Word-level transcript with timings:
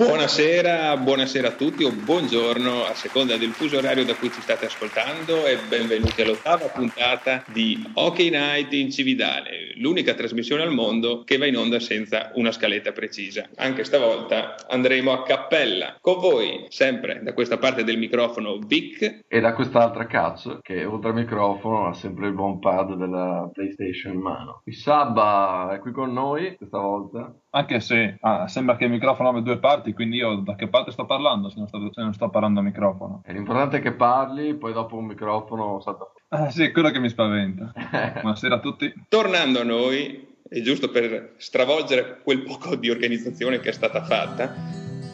Buonasera, 0.00 0.96
buonasera 0.96 1.48
a 1.48 1.52
tutti 1.52 1.84
o 1.84 1.92
buongiorno 1.92 2.84
a 2.84 2.94
seconda 2.94 3.36
del 3.36 3.50
fuso 3.50 3.76
orario 3.76 4.02
da 4.06 4.14
cui 4.14 4.30
ci 4.30 4.40
state 4.40 4.64
ascoltando 4.64 5.44
e 5.44 5.58
benvenuti 5.68 6.22
all'ottava 6.22 6.68
puntata 6.68 7.44
di 7.52 7.84
Hockey 7.92 8.30
Night 8.30 8.72
in 8.72 8.90
Cividale, 8.90 9.74
l'unica 9.76 10.14
trasmissione 10.14 10.62
al 10.62 10.72
mondo 10.72 11.22
che 11.22 11.36
va 11.36 11.44
in 11.44 11.58
onda 11.58 11.78
senza 11.80 12.30
una 12.36 12.50
scaletta 12.50 12.92
precisa. 12.92 13.46
Anche 13.56 13.84
stavolta 13.84 14.54
andremo 14.70 15.12
a 15.12 15.22
cappella. 15.22 15.98
Con 16.00 16.18
voi, 16.18 16.64
sempre 16.70 17.20
da 17.22 17.34
questa 17.34 17.58
parte 17.58 17.84
del 17.84 17.98
microfono, 17.98 18.56
Vic. 18.56 19.24
E 19.28 19.40
da 19.40 19.52
quest'altra 19.52 20.06
cazzo, 20.06 20.60
che 20.62 20.82
oltre 20.82 21.10
al 21.10 21.16
microfono 21.16 21.88
ha 21.88 21.92
sempre 21.92 22.28
il 22.28 22.32
buon 22.32 22.58
pad 22.58 22.94
della 22.94 23.50
PlayStation 23.52 24.14
in 24.14 24.20
mano. 24.20 24.62
Il 24.64 24.76
Sabba 24.76 25.74
è 25.74 25.78
qui 25.78 25.92
con 25.92 26.10
noi 26.10 26.56
questa 26.56 26.78
volta. 26.78 27.34
Anche 27.52 27.80
se 27.80 28.16
ah, 28.20 28.46
sembra 28.46 28.76
che 28.76 28.84
il 28.84 28.90
microfono 28.90 29.30
abbia 29.30 29.40
due 29.40 29.58
parti, 29.58 29.89
quindi 29.92 30.16
io 30.16 30.36
da 30.36 30.54
che 30.54 30.68
parte 30.68 30.90
sto 30.90 31.06
parlando 31.06 31.48
se 31.48 31.58
non 31.58 31.68
sto, 31.68 31.92
se 31.92 32.02
non 32.02 32.12
sto 32.12 32.28
parlando 32.28 32.60
al 32.60 32.66
microfono? 32.66 33.22
E 33.24 33.32
l'importante 33.32 33.78
è 33.78 33.80
che 33.80 33.92
parli, 33.92 34.54
poi 34.54 34.72
dopo 34.72 34.96
un 34.96 35.06
microfono 35.06 35.80
salta 35.80 36.04
fuori. 36.04 36.44
Ah, 36.44 36.50
sì, 36.50 36.64
è 36.64 36.70
quello 36.70 36.90
che 36.90 37.00
mi 37.00 37.08
spaventa. 37.08 37.72
Buonasera 38.20 38.56
a 38.56 38.60
tutti. 38.60 38.92
Tornando 39.08 39.60
a 39.60 39.64
noi, 39.64 40.36
e 40.48 40.62
giusto 40.62 40.90
per 40.90 41.34
stravolgere 41.36 42.20
quel 42.22 42.42
poco 42.42 42.76
di 42.76 42.90
organizzazione 42.90 43.60
che 43.60 43.70
è 43.70 43.72
stata 43.72 44.02
fatta, 44.04 44.54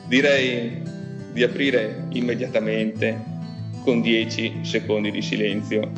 direi 0.09 0.83
di 1.33 1.43
aprire 1.43 2.07
immediatamente 2.11 3.35
con 3.85 4.01
10 4.01 4.65
secondi 4.65 5.11
di 5.11 5.23
silenzio 5.23 5.91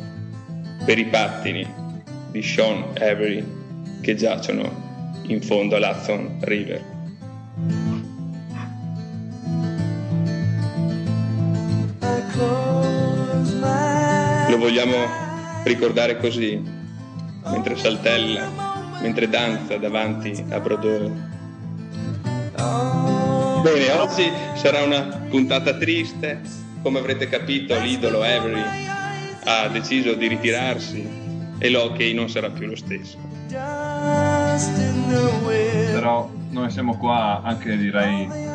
per 0.85 0.97
i 0.97 1.05
pattini 1.05 1.65
di 2.31 2.41
Sean 2.41 2.83
Avery 2.99 3.43
che 4.01 4.15
giacciono 4.15 4.87
in 5.27 5.41
fondo 5.41 5.75
all'Hudson 5.75 6.37
River. 6.41 6.81
Vogliamo 14.59 14.95
ricordare 15.63 16.17
così, 16.17 16.61
mentre 17.45 17.75
saltella, 17.77 18.97
mentre 19.01 19.29
danza 19.29 19.77
davanti 19.77 20.43
a 20.49 20.59
Brodeur. 20.59 21.11
Bene, 23.61 23.91
oggi 23.91 24.31
sarà 24.55 24.83
una 24.83 25.01
puntata 25.29 25.73
triste, 25.77 26.41
come 26.81 26.99
avrete 26.99 27.27
capito 27.27 27.79
l'idolo 27.79 28.21
Avery 28.21 28.87
ha 29.45 29.67
deciso 29.69 30.13
di 30.13 30.27
ritirarsi 30.27 31.07
e 31.57 31.69
l'hockey 31.69 32.13
non 32.13 32.29
sarà 32.29 32.49
più 32.49 32.67
lo 32.67 32.75
stesso. 32.75 33.17
Però 35.91 36.29
noi 36.49 36.69
siamo 36.69 36.97
qua 36.97 37.41
anche 37.43 37.75
direi 37.77 38.48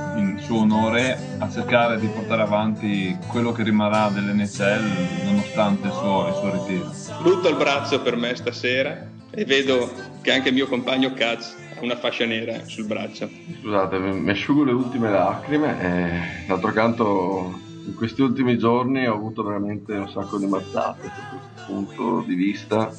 suo 0.45 0.61
onore 0.61 1.19
a 1.39 1.50
cercare 1.50 1.98
di 1.98 2.06
portare 2.06 2.42
avanti 2.42 3.17
quello 3.28 3.53
che 3.53 3.62
rimarrà 3.62 4.11
dell'NCL 4.11 5.25
nonostante 5.25 5.87
il 5.87 5.92
suo, 5.92 6.28
il 6.28 6.34
suo 6.34 6.53
ritiro. 6.53 6.91
Lutto 7.23 7.48
al 7.48 7.56
braccio 7.56 8.03
per 8.03 8.17
me 8.17 8.34
stasera 8.34 9.06
e 9.31 9.45
vedo 9.47 9.91
che 10.20 10.33
anche 10.33 10.48
il 10.48 10.55
mio 10.55 10.67
compagno 10.67 11.15
Katz 11.15 11.56
ha 11.77 11.83
una 11.83 11.97
fascia 11.97 12.27
nera 12.27 12.61
sul 12.67 12.87
braccio. 12.87 13.28
Scusate, 13.61 13.98
mi 13.98 14.31
asciugo 14.31 14.65
le 14.65 14.72
ultime 14.72 15.11
lacrime 15.11 15.81
e 15.81 16.47
d'altro 16.47 16.72
canto 16.72 17.59
in 17.87 17.95
questi 17.95 18.20
ultimi 18.20 18.59
giorni 18.59 19.06
ho 19.06 19.15
avuto 19.15 19.42
veramente 19.42 19.95
un 19.95 20.11
sacco 20.11 20.37
di 20.37 20.47
mazzate 20.47 21.03
da 21.03 21.39
questo 21.39 21.72
punto 21.72 22.25
di 22.27 22.34
vista 22.34 22.92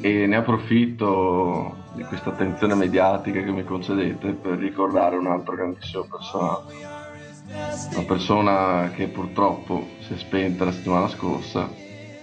e 0.00 0.26
ne 0.26 0.36
approfitto 0.36 1.83
di 1.94 2.02
questa 2.04 2.30
attenzione 2.30 2.74
mediatica 2.74 3.40
che 3.40 3.50
mi 3.50 3.64
concedete 3.64 4.32
per 4.32 4.58
ricordare 4.58 5.16
un 5.16 5.26
altro 5.26 5.54
grandissimo 5.54 6.06
personaggio. 6.10 6.72
Una 7.92 8.04
persona 8.06 8.90
che 8.94 9.08
purtroppo 9.08 9.86
si 10.00 10.14
è 10.14 10.16
spenta 10.16 10.64
la 10.64 10.72
settimana 10.72 11.08
scorsa. 11.08 11.70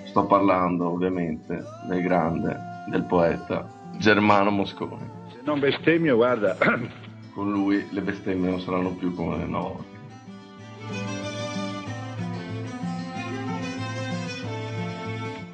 Sto 0.03 0.25
parlando 0.25 0.89
ovviamente 0.89 1.63
del 1.87 2.01
grande, 2.01 2.57
del 2.89 3.03
poeta 3.03 3.67
Germano 3.97 4.51
Mosconi. 4.51 5.09
Se 5.31 5.39
non 5.43 5.59
bestemmio, 5.59 6.15
guarda. 6.15 6.57
Con 7.33 7.49
lui 7.49 7.87
le 7.91 8.01
bestemmie 8.01 8.49
non 8.49 8.59
saranno 8.59 8.91
più 8.91 9.15
come 9.15 9.37
le 9.37 9.45
nuove. 9.45 9.90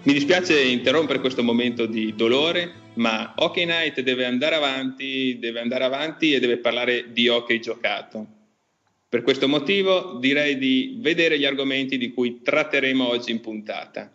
Mi 0.08 0.14
dispiace 0.14 0.58
interrompere 0.62 1.20
questo 1.20 1.44
momento 1.44 1.86
di 1.86 2.16
dolore, 2.16 2.94
ma 2.94 3.34
Hockey 3.36 3.66
Night 3.66 4.00
deve 4.00 4.24
andare 4.24 4.56
avanti, 4.56 5.38
deve 5.38 5.60
andare 5.60 5.84
avanti 5.84 6.32
e 6.32 6.40
deve 6.40 6.60
parlare 6.60 7.12
di 7.12 7.28
hockey 7.28 7.60
giocato. 7.60 8.26
Per 9.10 9.22
questo 9.22 9.50
motivo 9.50 10.14
direi 10.14 10.58
di 10.58 10.98
vedere 11.02 11.38
gli 11.38 11.44
argomenti 11.44 11.98
di 11.98 12.14
cui 12.14 12.42
tratteremo 12.42 13.06
oggi 13.06 13.32
in 13.32 13.42
puntata. 13.42 14.10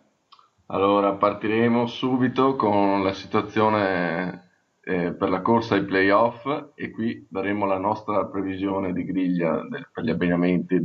Allora, 0.65 1.13
partiremo 1.13 1.85
subito 1.85 2.55
con 2.55 3.03
la 3.03 3.13
situazione 3.13 4.49
eh, 4.83 5.11
per 5.11 5.29
la 5.29 5.41
corsa 5.41 5.75
ai 5.75 5.85
playoff 5.85 6.71
e 6.73 6.89
qui 6.89 7.23
daremo 7.29 7.67
la 7.67 7.77
nostra 7.77 8.25
previsione 8.25 8.93
di 8.93 9.05
griglia 9.05 9.63
del, 9.69 9.87
per 9.93 10.03
gli 10.03 10.09
abbinamenti 10.09 10.83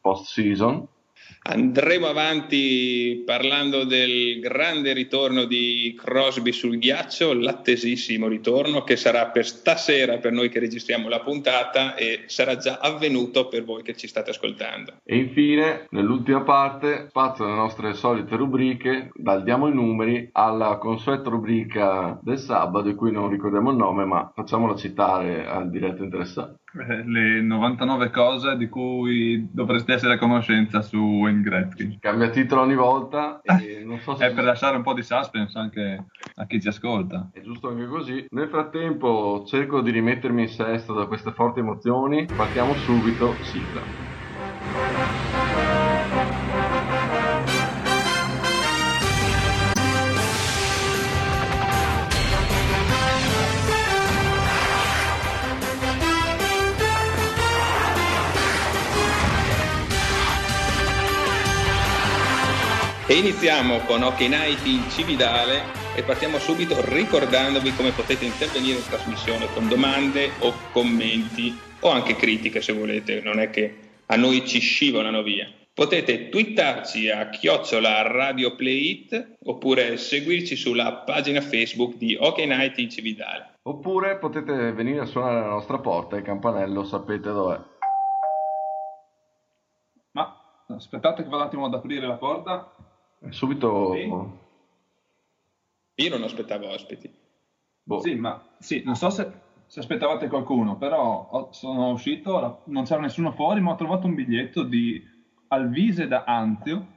post 0.00 0.32
season 0.32 0.88
Andremo 1.50 2.06
avanti 2.06 3.22
parlando 3.24 3.84
del 3.84 4.38
grande 4.38 4.92
ritorno 4.92 5.44
di 5.44 5.94
Crosby 5.96 6.52
sul 6.52 6.78
ghiaccio, 6.78 7.32
l'attesissimo 7.32 8.28
ritorno 8.28 8.82
che 8.82 8.96
sarà 8.96 9.28
per 9.28 9.46
stasera 9.46 10.18
per 10.18 10.32
noi 10.32 10.50
che 10.50 10.58
registriamo 10.58 11.08
la 11.08 11.20
puntata 11.20 11.94
e 11.94 12.24
sarà 12.26 12.56
già 12.56 12.78
avvenuto 12.82 13.48
per 13.48 13.64
voi 13.64 13.82
che 13.82 13.96
ci 13.96 14.08
state 14.08 14.30
ascoltando. 14.30 14.94
E 15.04 15.16
infine, 15.16 15.86
nell'ultima 15.90 16.42
parte, 16.42 17.06
spazio 17.08 17.44
alle 17.44 17.54
nostre 17.54 17.94
solite 17.94 18.36
rubriche, 18.36 19.10
dal 19.14 19.42
diamo 19.42 19.68
i 19.68 19.72
numeri 19.72 20.28
alla 20.32 20.76
consueta 20.76 21.30
rubrica 21.30 22.18
del 22.22 22.38
sabato, 22.38 22.88
di 22.88 22.94
cui 22.94 23.10
non 23.10 23.30
ricordiamo 23.30 23.70
il 23.70 23.76
nome, 23.76 24.04
ma 24.04 24.30
facciamola 24.34 24.76
citare 24.76 25.46
al 25.46 25.70
diretto 25.70 26.02
interessato. 26.02 26.58
Eh, 26.74 27.02
le 27.04 27.40
99 27.40 28.10
cose 28.10 28.56
di 28.56 28.68
cui 28.68 29.48
dovreste 29.50 29.94
essere 29.94 30.14
a 30.14 30.18
conoscenza 30.18 30.82
su 30.82 30.98
Wayne 30.98 31.40
Gretzky. 31.40 31.98
Cambia 31.98 32.28
titolo 32.28 32.60
ogni 32.60 32.74
volta 32.74 33.40
e 33.42 33.82
non 33.84 33.98
so 34.00 34.14
se... 34.14 34.26
È 34.26 34.34
per 34.34 34.44
lasciare 34.44 34.76
un 34.76 34.82
po' 34.82 34.92
di 34.92 35.02
suspense 35.02 35.58
anche 35.58 36.04
a 36.34 36.46
chi 36.46 36.60
ci 36.60 36.68
ascolta. 36.68 37.30
È 37.32 37.40
giusto 37.40 37.70
anche 37.70 37.86
così. 37.86 38.26
Nel 38.30 38.48
frattempo 38.48 39.44
cerco 39.46 39.80
di 39.80 39.90
rimettermi 39.90 40.42
in 40.42 40.48
sesto 40.48 40.92
da 40.92 41.06
queste 41.06 41.32
forti 41.32 41.60
emozioni. 41.60 42.26
Partiamo 42.26 42.74
subito, 42.76 43.34
sigla. 43.40 43.82
E 63.10 63.14
iniziamo 63.14 63.78
con 63.86 64.02
Hockey 64.02 64.28
Night 64.28 64.66
in 64.66 64.82
Cividale 64.90 65.62
e 65.96 66.02
partiamo 66.02 66.38
subito 66.38 66.76
ricordandovi 66.90 67.74
come 67.74 67.90
potete 67.92 68.26
intervenire 68.26 68.76
in 68.76 68.84
trasmissione 68.84 69.46
con 69.54 69.66
domande 69.66 70.32
o 70.40 70.52
commenti 70.72 71.58
o 71.80 71.88
anche 71.88 72.16
critiche 72.16 72.60
se 72.60 72.74
volete, 72.74 73.22
non 73.22 73.40
è 73.40 73.48
che 73.48 74.02
a 74.04 74.16
noi 74.16 74.46
ci 74.46 74.58
scivolano 74.58 75.22
via. 75.22 75.50
Potete 75.72 76.28
twittarci 76.28 77.08
a 77.08 77.30
chiocciola 77.30 78.02
Radio 78.02 78.54
Play 78.54 78.90
It 78.90 79.36
oppure 79.42 79.96
seguirci 79.96 80.54
sulla 80.54 80.92
pagina 80.92 81.40
Facebook 81.40 81.96
di 81.96 82.14
Hockey 82.14 82.46
Night 82.46 82.76
in 82.76 82.90
Cividale. 82.90 83.54
Oppure 83.62 84.18
potete 84.18 84.72
venire 84.72 85.00
a 85.00 85.06
suonare 85.06 85.38
alla 85.38 85.48
nostra 85.48 85.78
porta, 85.78 86.16
il 86.16 86.24
campanello 86.24 86.84
sapete 86.84 87.30
dov'è. 87.30 87.58
Ma 90.10 90.36
aspettate 90.66 91.22
che 91.22 91.28
vado 91.30 91.42
un 91.42 91.48
attimo 91.48 91.64
ad 91.64 91.72
aprire 91.72 92.06
la 92.06 92.16
porta. 92.16 92.74
Subito... 93.30 93.92
Sì. 93.94 94.10
Io 96.04 96.10
non 96.10 96.22
aspettavo 96.22 96.68
ospiti. 96.68 97.12
Boh. 97.82 98.00
Sì, 98.00 98.14
ma 98.14 98.40
sì, 98.58 98.82
non 98.84 98.94
so 98.94 99.10
se, 99.10 99.30
se 99.66 99.80
aspettavate 99.80 100.28
qualcuno, 100.28 100.76
però 100.76 101.48
sono 101.50 101.90
uscito, 101.90 102.62
non 102.66 102.84
c'era 102.84 103.00
nessuno 103.00 103.32
fuori, 103.32 103.60
ma 103.60 103.72
ho 103.72 103.76
trovato 103.76 104.06
un 104.06 104.14
biglietto 104.14 104.62
di 104.62 105.02
Alvise 105.48 106.06
da 106.06 106.24
Anzio 106.24 106.96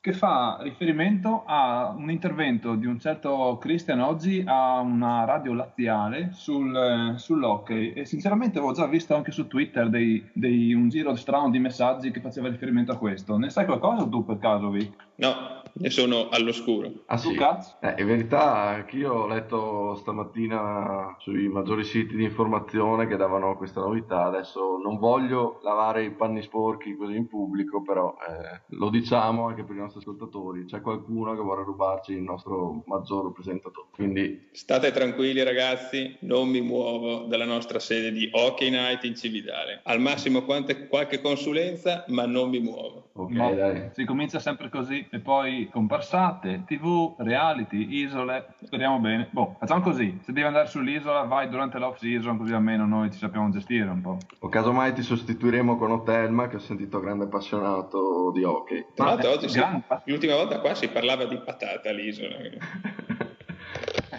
che 0.00 0.14
fa 0.14 0.58
riferimento 0.62 1.42
a 1.44 1.94
un 1.94 2.10
intervento 2.10 2.74
di 2.74 2.86
un 2.86 2.98
certo 2.98 3.58
Christian 3.60 4.00
oggi 4.00 4.42
a 4.46 4.80
una 4.80 5.24
radio 5.24 5.52
laziale 5.52 6.30
sul, 6.32 7.14
sull'hockey 7.16 7.92
e 7.92 8.06
sinceramente 8.06 8.56
avevo 8.56 8.72
già 8.72 8.86
visto 8.86 9.14
anche 9.14 9.30
su 9.30 9.46
Twitter 9.46 9.90
dei, 9.90 10.26
dei, 10.32 10.72
un 10.72 10.88
giro 10.88 11.14
strano 11.16 11.50
di 11.50 11.58
messaggi 11.58 12.10
che 12.10 12.20
faceva 12.20 12.48
riferimento 12.48 12.92
a 12.92 12.96
questo. 12.96 13.36
Ne 13.36 13.50
sai 13.50 13.66
qualcosa 13.66 14.08
tu 14.08 14.24
per 14.24 14.38
caso, 14.38 14.70
Vic? 14.70 15.08
No, 15.20 15.60
ne 15.74 15.90
sono 15.90 16.28
all'oscuro. 16.30 16.90
Ah 17.06 17.18
sì? 17.18 17.34
cazzo? 17.34 17.76
Eh, 17.80 18.00
in 18.00 18.06
verità 18.06 18.54
anch'io 18.54 19.12
ho 19.12 19.26
letto 19.26 19.94
stamattina 19.96 21.14
sui 21.18 21.46
maggiori 21.48 21.84
siti 21.84 22.16
di 22.16 22.24
informazione 22.24 23.06
che 23.06 23.16
davano 23.16 23.54
questa 23.58 23.80
novità. 23.80 24.24
Adesso 24.24 24.78
non 24.82 24.98
voglio 24.98 25.60
lavare 25.62 26.04
i 26.04 26.10
panni 26.10 26.40
sporchi 26.40 26.96
così 26.96 27.16
in 27.16 27.28
pubblico, 27.28 27.82
però 27.82 28.16
eh, 28.26 28.62
lo 28.76 28.88
diciamo 28.88 29.46
anche 29.46 29.62
per 29.62 29.76
i 29.76 29.80
nostri 29.80 30.00
ascoltatori. 30.00 30.64
C'è 30.64 30.80
qualcuno 30.80 31.34
che 31.34 31.42
vuole 31.42 31.64
rubarci 31.64 32.12
il 32.12 32.22
nostro 32.22 32.82
maggior 32.86 33.30
presentatore. 33.32 33.88
Quindi 33.92 34.48
State 34.52 34.90
tranquilli 34.90 35.42
ragazzi, 35.42 36.16
non 36.20 36.48
mi 36.48 36.62
muovo 36.62 37.26
dalla 37.26 37.44
nostra 37.44 37.78
sede 37.78 38.10
di 38.10 38.28
Hockey 38.32 38.70
Night 38.70 39.04
in 39.04 39.14
Cividale. 39.14 39.80
Al 39.84 40.00
massimo 40.00 40.44
quante- 40.44 40.88
qualche 40.88 41.20
consulenza, 41.20 42.04
ma 42.08 42.24
non 42.24 42.48
mi 42.48 42.60
muovo. 42.60 43.09
Ok, 43.12 43.30
No, 43.30 43.54
dai. 43.54 43.90
si 43.92 44.04
comincia 44.04 44.38
sempre 44.38 44.68
così 44.68 45.06
e 45.10 45.18
poi 45.20 45.68
comparsate, 45.70 46.62
tv, 46.66 47.14
reality, 47.18 47.94
isole, 47.96 48.54
speriamo 48.64 48.98
bene. 48.98 49.28
Boh, 49.30 49.56
facciamo 49.58 49.80
così, 49.82 50.18
se 50.22 50.32
devi 50.32 50.46
andare 50.46 50.66
sull'isola 50.68 51.22
vai 51.22 51.48
durante 51.48 51.78
l'off 51.78 51.98
season 51.98 52.38
così 52.38 52.52
almeno 52.52 52.86
noi 52.86 53.10
ci 53.10 53.18
sappiamo 53.18 53.48
gestire 53.50 53.88
un 53.88 54.00
po'. 54.00 54.18
O 54.40 54.48
casomai 54.48 54.92
ti 54.94 55.02
sostituiremo 55.02 55.76
con 55.76 55.90
Otelma, 55.90 56.48
che 56.48 56.56
ho 56.56 56.60
sentito 56.60 57.00
grande 57.00 57.24
appassionato 57.24 58.30
di 58.32 58.42
hockey. 58.44 58.86
Tra 58.94 59.04
Ma 59.04 59.10
l'altro 59.12 59.30
oggi 59.32 59.48
si- 59.48 59.62
l'ultima 60.04 60.34
volta 60.36 60.60
qua 60.60 60.74
si 60.74 60.88
parlava 60.88 61.24
di 61.24 61.36
patata 61.38 61.88
all'isola. 61.90 62.36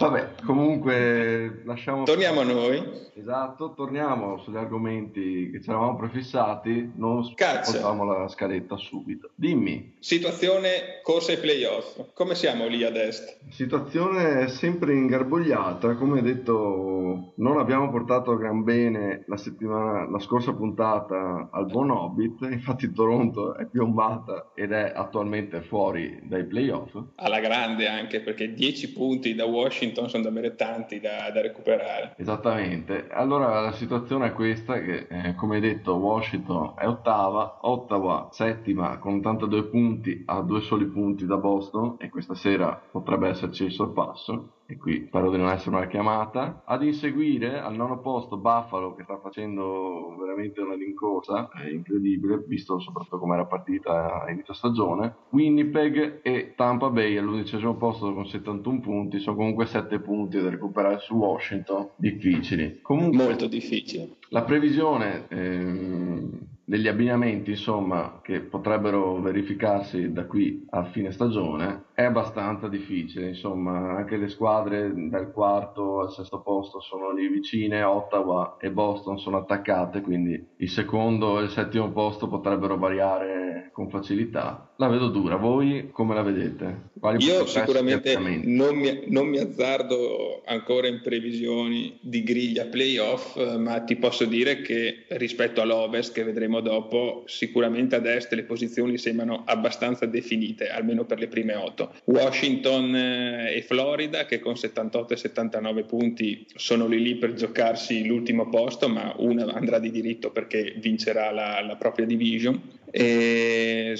Vabbè, 0.02 0.30
comunque 0.44 1.62
lasciamo... 1.64 2.02
Torniamo 2.02 2.40
a 2.40 2.44
noi. 2.44 3.10
Esatto, 3.14 3.72
torniamo 3.76 4.38
sugli 4.38 4.56
argomenti 4.56 5.48
che 5.52 5.62
ci 5.62 5.68
eravamo 5.70 5.96
prefissati, 5.96 6.90
non 6.96 7.22
facciamo 7.36 8.04
la 8.04 8.26
scaletta 8.26 8.76
subito. 8.76 9.30
Dimmi, 9.36 9.94
Situazione 10.00 11.00
corsa 11.04 11.30
ai 11.30 11.38
playoff. 11.38 12.00
Come 12.14 12.34
siamo 12.34 12.66
lì 12.66 12.82
ad 12.82 12.96
est? 12.96 13.38
situazione 13.50 14.48
sempre 14.48 14.94
ingarbugliata, 14.94 15.94
come 15.94 16.22
detto 16.22 17.34
non 17.36 17.58
abbiamo 17.58 17.90
portato 17.90 18.36
gran 18.36 18.64
bene 18.64 19.24
la 19.26 19.36
settimana, 19.36 20.08
la 20.10 20.18
scorsa 20.18 20.52
puntata 20.52 21.48
al 21.52 21.66
buon 21.66 21.90
Hobbit, 21.90 22.40
infatti 22.50 22.90
Toronto 22.92 23.54
è 23.54 23.66
piombata 23.66 24.50
ed 24.54 24.72
è 24.72 24.92
attualmente 24.94 25.60
fuori 25.60 26.18
dai 26.24 26.44
playoff. 26.44 26.98
Alla 27.16 27.40
grande 27.40 27.86
anche 27.86 28.20
perché 28.20 28.52
10 28.52 28.92
punti 28.92 29.34
da 29.34 29.44
Washington 29.44 29.91
sono 29.92 30.22
davvero 30.22 30.54
tanti 30.54 31.00
da, 31.00 31.30
da 31.30 31.40
recuperare. 31.40 32.14
Esattamente, 32.16 33.08
allora 33.10 33.60
la 33.60 33.72
situazione 33.72 34.28
è 34.28 34.32
questa 34.32 34.80
che 34.80 35.06
eh, 35.08 35.34
come 35.34 35.60
detto 35.60 35.94
Washington 35.94 36.74
è 36.76 36.86
ottava, 36.86 37.58
Ottawa 37.62 38.28
settima 38.30 38.98
con 38.98 39.16
82 39.16 39.64
punti 39.64 40.22
a 40.26 40.40
due 40.42 40.60
soli 40.60 40.86
punti 40.86 41.26
da 41.26 41.36
Boston 41.36 41.96
e 41.98 42.08
questa 42.08 42.34
sera 42.34 42.80
potrebbe 42.90 43.28
esserci 43.28 43.64
il 43.64 43.72
sorpasso 43.72 44.61
e 44.72 44.76
qui 44.78 45.04
spero 45.06 45.30
di 45.30 45.36
non 45.36 45.48
essere 45.48 45.76
una 45.76 45.86
chiamata. 45.86 46.62
Ad 46.64 46.82
inseguire 46.82 47.60
al 47.60 47.74
nono 47.74 48.00
posto 48.00 48.38
Buffalo 48.38 48.94
che 48.94 49.04
sta 49.04 49.18
facendo 49.18 50.16
veramente 50.18 50.60
una 50.60 50.74
rincorsa, 50.74 51.50
incredibile 51.70 52.42
visto 52.46 52.78
soprattutto 52.78 53.18
come 53.18 53.34
era 53.34 53.44
partita 53.44 54.22
a 54.22 54.30
inizio 54.30 54.54
stagione. 54.54 55.14
Winnipeg 55.30 56.20
e 56.22 56.54
Tampa 56.56 56.88
Bay 56.90 57.16
all'undicesimo 57.16 57.74
posto 57.76 58.12
con 58.14 58.26
71 58.26 58.80
punti, 58.80 59.18
sono 59.18 59.36
comunque 59.36 59.66
7 59.66 59.98
punti 60.00 60.40
da 60.40 60.48
recuperare 60.48 60.98
su 61.00 61.14
Washington, 61.14 61.90
difficili. 61.96 62.80
Comunque 62.80 63.24
Molto 63.24 63.46
difficile. 63.46 64.16
la 64.30 64.42
previsione 64.42 65.26
ehm, 65.28 66.40
degli 66.64 66.88
abbinamenti, 66.88 67.50
insomma, 67.50 68.20
che 68.22 68.40
potrebbero 68.40 69.20
verificarsi 69.20 70.12
da 70.12 70.24
qui 70.24 70.64
a 70.70 70.84
fine 70.84 71.10
stagione 71.10 71.84
è 71.94 72.02
abbastanza 72.02 72.68
difficile. 72.68 73.28
Insomma, 73.28 73.96
anche 73.96 74.16
le 74.16 74.28
squadre 74.28 74.92
dal 74.94 75.30
quarto 75.32 76.00
al 76.00 76.12
sesto 76.12 76.40
posto 76.40 76.80
sono 76.80 77.12
lì 77.12 77.28
vicine, 77.28 77.82
Ottawa 77.82 78.56
e 78.60 78.70
Boston 78.70 79.18
sono 79.18 79.38
attaccate, 79.38 80.00
quindi 80.00 80.44
il 80.56 80.70
secondo 80.70 81.40
e 81.40 81.44
il 81.44 81.50
settimo 81.50 81.90
posto 81.90 82.28
potrebbero 82.28 82.78
variare 82.78 83.70
con 83.72 83.88
facilità. 83.88 84.70
La 84.76 84.88
vedo 84.88 85.08
dura. 85.08 85.36
Voi 85.36 85.90
come 85.92 86.14
la 86.14 86.22
vedete? 86.22 86.90
Quali 86.98 87.24
Io 87.24 87.46
sicuramente 87.46 88.16
non 88.44 88.76
mi, 88.76 89.04
non 89.06 89.28
mi 89.28 89.38
azzardo 89.38 90.42
ancora 90.44 90.88
in 90.88 91.00
previsioni 91.02 91.98
di 92.00 92.22
griglia 92.22 92.66
playoff, 92.66 93.56
ma 93.56 93.80
ti 93.80 93.96
posso 93.96 94.24
dire 94.24 94.60
che 94.62 95.04
rispetto 95.08 95.60
all'Ovest, 95.60 96.12
che 96.12 96.24
vedremo 96.24 96.60
dopo, 96.60 97.22
sicuramente 97.26 97.96
ad 97.96 98.06
est 98.06 98.32
le 98.32 98.44
posizioni 98.44 98.98
sembrano 98.98 99.42
abbastanza 99.46 100.06
definite, 100.06 100.68
almeno 100.68 101.04
per 101.04 101.18
le 101.18 101.28
prime 101.28 101.54
otto. 101.54 101.81
Washington 102.04 102.94
eh, 102.94 103.56
e 103.56 103.62
Florida, 103.62 104.24
che 104.26 104.40
con 104.40 104.56
78 104.56 105.14
e 105.14 105.16
79 105.16 105.84
punti 105.84 106.46
sono 106.54 106.86
lì 106.86 107.00
lì 107.02 107.16
per 107.16 107.34
giocarsi 107.34 108.04
l'ultimo 108.06 108.48
posto, 108.48 108.88
ma 108.88 109.14
una 109.18 109.44
andrà 109.52 109.78
di 109.78 109.90
diritto 109.90 110.30
perché 110.30 110.74
vincerà 110.78 111.30
la, 111.30 111.60
la 111.60 111.76
propria 111.76 112.06
division. 112.06 112.60
E 112.90 113.94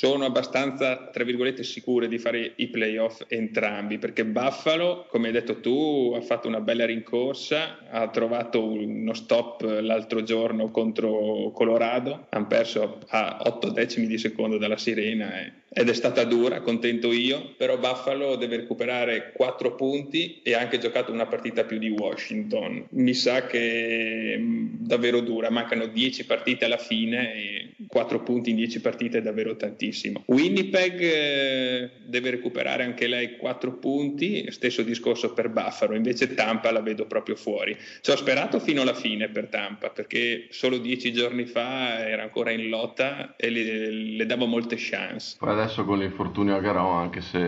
sono 0.00 0.24
abbastanza, 0.24 1.10
tra 1.12 1.24
virgolette, 1.24 1.62
sicure 1.62 2.08
di 2.08 2.16
fare 2.16 2.52
i 2.56 2.68
playoff 2.68 3.20
entrambi, 3.28 3.98
perché 3.98 4.24
Buffalo, 4.24 5.04
come 5.10 5.26
hai 5.26 5.32
detto 5.34 5.60
tu, 5.60 6.14
ha 6.16 6.22
fatto 6.22 6.48
una 6.48 6.62
bella 6.62 6.86
rincorsa, 6.86 7.80
ha 7.90 8.08
trovato 8.08 8.64
uno 8.64 9.12
stop 9.12 9.60
l'altro 9.60 10.22
giorno 10.22 10.70
contro 10.70 11.50
Colorado, 11.52 12.28
hanno 12.30 12.46
perso 12.46 13.00
a 13.08 13.42
8 13.44 13.72
decimi 13.72 14.06
di 14.06 14.16
secondo 14.16 14.56
dalla 14.56 14.78
sirena 14.78 15.38
e- 15.38 15.52
ed 15.72 15.88
è 15.88 15.94
stata 15.94 16.24
dura, 16.24 16.62
contento 16.62 17.12
io, 17.12 17.54
però 17.56 17.78
Buffalo 17.78 18.34
deve 18.34 18.56
recuperare 18.56 19.30
4 19.32 19.76
punti 19.76 20.40
e 20.42 20.54
ha 20.54 20.58
anche 20.58 20.78
giocato 20.78 21.12
una 21.12 21.26
partita 21.26 21.62
più 21.62 21.78
di 21.78 21.90
Washington. 21.90 22.86
Mi 22.90 23.14
sa 23.14 23.46
che 23.46 24.34
è 24.34 24.38
davvero 24.40 25.20
dura, 25.20 25.48
mancano 25.48 25.86
10 25.86 26.26
partite 26.26 26.64
alla 26.64 26.76
fine 26.76 27.34
e 27.34 27.68
4 27.86 28.20
punti 28.22 28.50
in 28.50 28.56
10 28.56 28.80
partite 28.80 29.18
è 29.18 29.22
davvero 29.22 29.54
tantissimo. 29.54 29.89
Winnipeg 30.26 31.00
eh, 31.00 31.90
deve 32.04 32.30
recuperare 32.30 32.84
anche 32.84 33.06
lei 33.06 33.36
4 33.36 33.78
punti, 33.78 34.50
stesso 34.50 34.82
discorso 34.82 35.32
per 35.32 35.48
Buffalo, 35.48 35.94
invece 35.94 36.34
Tampa 36.34 36.70
la 36.70 36.80
vedo 36.80 37.06
proprio 37.06 37.36
fuori. 37.36 37.76
Ci 38.00 38.10
ho 38.10 38.16
sperato 38.16 38.58
fino 38.60 38.82
alla 38.82 38.94
fine 38.94 39.28
per 39.28 39.48
Tampa 39.48 39.90
perché 39.90 40.46
solo 40.50 40.78
10 40.78 41.12
giorni 41.12 41.44
fa 41.46 42.06
era 42.06 42.22
ancora 42.22 42.50
in 42.50 42.68
lotta 42.68 43.34
e 43.36 43.50
le, 43.50 43.90
le 43.90 44.26
davo 44.26 44.46
molte 44.46 44.76
chance. 44.78 45.36
Poi 45.38 45.50
adesso 45.50 45.84
con 45.84 45.98
l'infortunio 45.98 46.56
a 46.56 46.60
Garò, 46.60 46.90
anche 46.92 47.20
se 47.20 47.38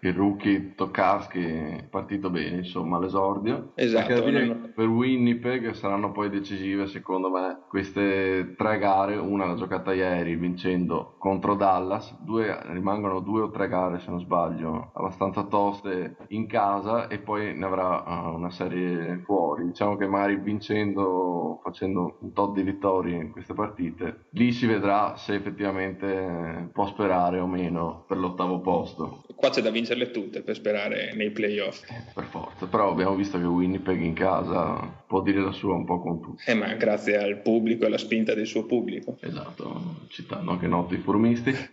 il 0.00 0.12
rookie 0.12 0.74
Tokarski 0.74 1.40
è 1.40 1.84
partito 1.88 2.30
bene, 2.30 2.58
insomma, 2.58 2.96
all'esordio. 2.96 3.72
Esatto, 3.74 4.30
non- 4.30 4.72
per 4.74 4.86
Winnipeg 4.86 5.72
saranno 5.72 6.12
poi 6.12 6.30
decisive, 6.30 6.86
secondo 6.86 7.30
me, 7.30 7.58
queste 7.68 8.54
tre 8.56 8.78
gare. 8.78 9.16
Una 9.16 9.46
l'ha 9.46 9.54
giocata 9.54 9.92
ieri 9.92 10.36
vincendo 10.36 11.14
contro 11.18 11.54
Dallas, 11.54 11.81
due, 12.20 12.58
rimangono 12.72 13.20
due 13.20 13.42
o 13.42 13.50
tre 13.50 13.68
gare, 13.68 14.00
se 14.00 14.10
non 14.10 14.20
sbaglio, 14.20 14.90
abbastanza 14.94 15.44
toste 15.44 16.16
in 16.28 16.46
casa 16.46 17.08
e 17.08 17.18
poi 17.18 17.54
ne 17.56 17.64
avrà 17.64 18.04
eh, 18.04 18.28
una 18.28 18.50
serie 18.50 19.20
fuori. 19.24 19.66
Diciamo 19.66 19.96
che 19.96 20.06
magari 20.06 20.36
vincendo, 20.36 21.60
facendo 21.62 22.18
un 22.20 22.32
tot 22.32 22.54
di 22.54 22.62
vittorie 22.62 23.16
in 23.16 23.30
queste 23.30 23.54
partite, 23.54 24.26
lì 24.30 24.52
si 24.52 24.66
vedrà 24.66 25.16
se 25.16 25.34
effettivamente 25.34 26.06
eh, 26.06 26.68
può 26.72 26.86
sperare 26.86 27.38
o 27.38 27.46
meno 27.46 28.04
per 28.06 28.18
l'ottavo 28.18 28.60
posto. 28.60 29.24
Qua 29.34 29.50
c'è 29.50 29.60
da 29.60 29.70
vincerle 29.70 30.10
tutte 30.10 30.42
per 30.42 30.54
sperare 30.54 31.12
nei 31.14 31.30
playoff. 31.30 31.84
Per 32.14 32.24
forza, 32.24 32.66
però 32.66 32.90
abbiamo 32.90 33.14
visto 33.14 33.38
che 33.38 33.44
Winnipeg 33.44 34.00
in 34.00 34.14
casa 34.14 35.01
può 35.12 35.20
dire 35.20 35.42
la 35.42 35.52
sua 35.52 35.74
un 35.74 35.84
po' 35.84 36.00
con 36.00 36.22
tutti. 36.22 36.44
Eh, 36.46 36.54
ma 36.54 36.72
grazie 36.72 37.18
al 37.18 37.42
pubblico 37.42 37.82
e 37.82 37.88
alla 37.88 37.98
spinta 37.98 38.32
del 38.32 38.46
suo 38.46 38.64
pubblico. 38.64 39.18
Esatto, 39.20 40.06
citando 40.08 40.52
anche 40.52 40.66
notti 40.66 40.96
furmisti. 40.96 41.52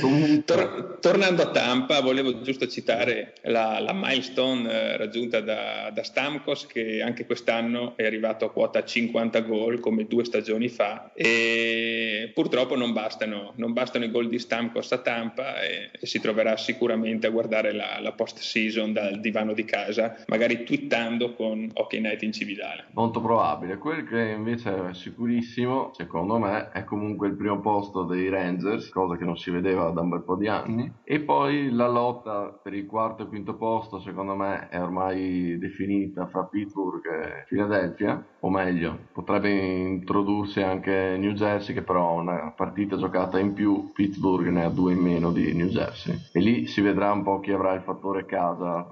Comunque, 0.00 0.42
Tor- 0.44 0.98
tornando 1.00 1.42
a 1.42 1.50
Tampa, 1.52 2.00
volevo 2.00 2.42
giusto 2.42 2.66
citare 2.66 3.34
la, 3.42 3.78
la 3.78 3.92
milestone 3.94 4.68
eh, 4.68 4.96
raggiunta 4.96 5.40
da, 5.40 5.92
da 5.94 6.02
Stamkos, 6.02 6.66
che 6.66 7.00
anche 7.00 7.26
quest'anno 7.26 7.96
è 7.96 8.04
arrivato 8.04 8.44
a 8.44 8.50
quota 8.50 8.82
50 8.82 9.38
gol 9.42 9.78
come 9.78 10.08
due 10.08 10.24
stagioni 10.24 10.68
fa. 10.68 11.12
E 11.14 12.32
purtroppo 12.34 12.74
non 12.74 12.92
bastano, 12.92 13.52
non 13.54 13.72
bastano 13.72 14.04
i 14.04 14.10
gol 14.10 14.28
di 14.28 14.40
Stamkos 14.40 14.90
a 14.90 14.98
Tampa 14.98 15.62
e, 15.62 15.90
e 15.92 16.06
si 16.06 16.18
troverà 16.18 16.56
sicuramente 16.56 17.28
a 17.28 17.30
guardare 17.30 17.72
la, 17.72 18.00
la 18.00 18.10
post 18.10 18.40
season 18.40 18.92
dal 18.92 19.20
divano 19.20 19.52
di 19.52 19.64
casa, 19.64 20.24
magari 20.26 20.64
twittando 20.64 21.34
con 21.34 21.70
Hockey 21.74 22.00
Night 22.00 22.22
in 22.22 22.32
Cividale. 22.32 22.78
Molto 22.94 23.20
probabile. 23.20 23.78
Quel 23.78 24.04
che 24.04 24.30
invece 24.30 24.88
è 24.88 24.94
sicurissimo, 24.94 25.90
secondo 25.92 26.38
me, 26.38 26.70
è 26.70 26.84
comunque 26.84 27.28
il 27.28 27.36
primo 27.36 27.60
posto 27.60 28.04
dei 28.04 28.28
Rangers, 28.28 28.90
cosa 28.90 29.16
che 29.16 29.24
non 29.24 29.36
si 29.36 29.50
vedeva 29.50 29.90
da 29.90 30.00
un 30.00 30.08
bel 30.08 30.22
po' 30.22 30.36
di 30.36 30.48
anni. 30.48 30.92
E 31.04 31.20
poi 31.20 31.70
la 31.70 31.88
lotta 31.88 32.58
per 32.62 32.74
il 32.74 32.86
quarto 32.86 33.22
e 33.22 33.26
quinto 33.26 33.56
posto, 33.56 34.00
secondo 34.00 34.34
me, 34.34 34.68
è 34.68 34.80
ormai 34.80 35.58
definita 35.58 36.26
fra 36.26 36.44
Pittsburgh 36.44 37.04
e 37.06 37.44
Philadelphia, 37.48 38.24
o 38.40 38.50
meglio, 38.50 38.98
potrebbe 39.12 39.50
introdursi 39.50 40.60
anche 40.60 41.16
New 41.18 41.32
Jersey, 41.32 41.74
che 41.74 41.82
però 41.82 42.08
ha 42.08 42.20
una 42.20 42.52
partita 42.56 42.96
giocata 42.96 43.38
in 43.38 43.52
più, 43.52 43.90
Pittsburgh 43.92 44.48
ne 44.48 44.64
ha 44.64 44.70
due 44.70 44.92
in 44.92 45.00
meno 45.00 45.32
di 45.32 45.54
New 45.54 45.68
Jersey. 45.68 46.16
E 46.32 46.40
lì 46.40 46.66
si 46.66 46.80
vedrà 46.80 47.12
un 47.12 47.22
po' 47.22 47.40
chi 47.40 47.52
avrà 47.52 47.74
il 47.74 47.82
fattore 47.82 48.26
casa 48.26 48.86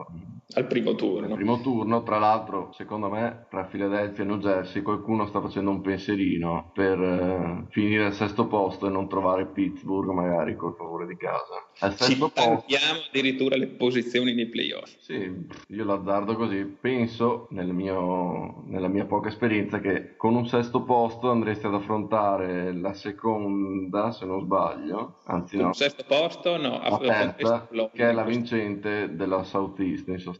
al 0.55 0.67
primo 0.67 0.95
turno. 0.95 1.27
Al 1.27 1.35
primo 1.35 1.61
turno, 1.61 2.03
tra 2.03 2.19
l'altro, 2.19 2.73
secondo 2.73 3.11
me, 3.11 3.47
tra 3.51 3.65
Philadelphia 3.65 4.25
e 4.25 4.27
New 4.27 4.39
Jersey 4.39 4.81
qualcuno 4.81 5.27
sta 5.27 5.43
facendo 5.43 5.71
un 5.71 5.83
pensierino 5.83 6.71
per 6.73 6.99
eh, 6.99 7.67
finire 7.69 8.07
al 8.07 8.15
sesto 8.15 8.47
posto 8.47 8.87
e 8.87 8.91
non 8.91 9.09
trovare 9.09 9.47
Pittsburgh 9.47 10.11
magari 10.11 10.57
col 10.57 10.75
favore 10.75 11.07
di 11.07 11.17
casa. 11.17 11.67
Al 11.81 11.95
sesto 11.95 12.13
Ci 12.13 12.19
posto... 12.19 12.65
addirittura 13.11 13.57
le 13.57 13.67
posizioni 13.67 14.33
nei 14.33 14.49
playoff. 14.49 14.97
Sì, 15.01 15.31
io 15.69 15.85
l'azzardo 15.85 16.35
così. 16.35 16.65
Penso, 16.65 17.49
nel 17.51 17.75
mio, 17.75 18.63
nella 18.69 18.89
mia 18.89 19.05
poca 19.05 19.29
esperienza, 19.29 19.81
che 19.81 20.17
con 20.17 20.35
un 20.35 20.47
sesto 20.47 20.83
posto 20.83 21.31
andresti 21.31 21.67
ad 21.67 21.75
affrontare 21.75 22.73
la 22.73 22.95
seconda, 22.95 24.13
se 24.13 24.25
non 24.25 24.41
sbaglio, 24.41 25.17
anzi 25.27 25.59
no. 25.59 25.67
Un 25.67 25.75
sesto 25.75 26.05
posto? 26.09 26.57
No, 26.57 26.81
la 26.83 26.99
terza, 26.99 27.69
che 27.93 28.09
è 28.09 28.13
la 28.13 28.25
vincente 28.25 29.15
della 29.15 29.43
Southeast 29.43 30.09
in 30.09 30.19
sostanza. 30.19 30.37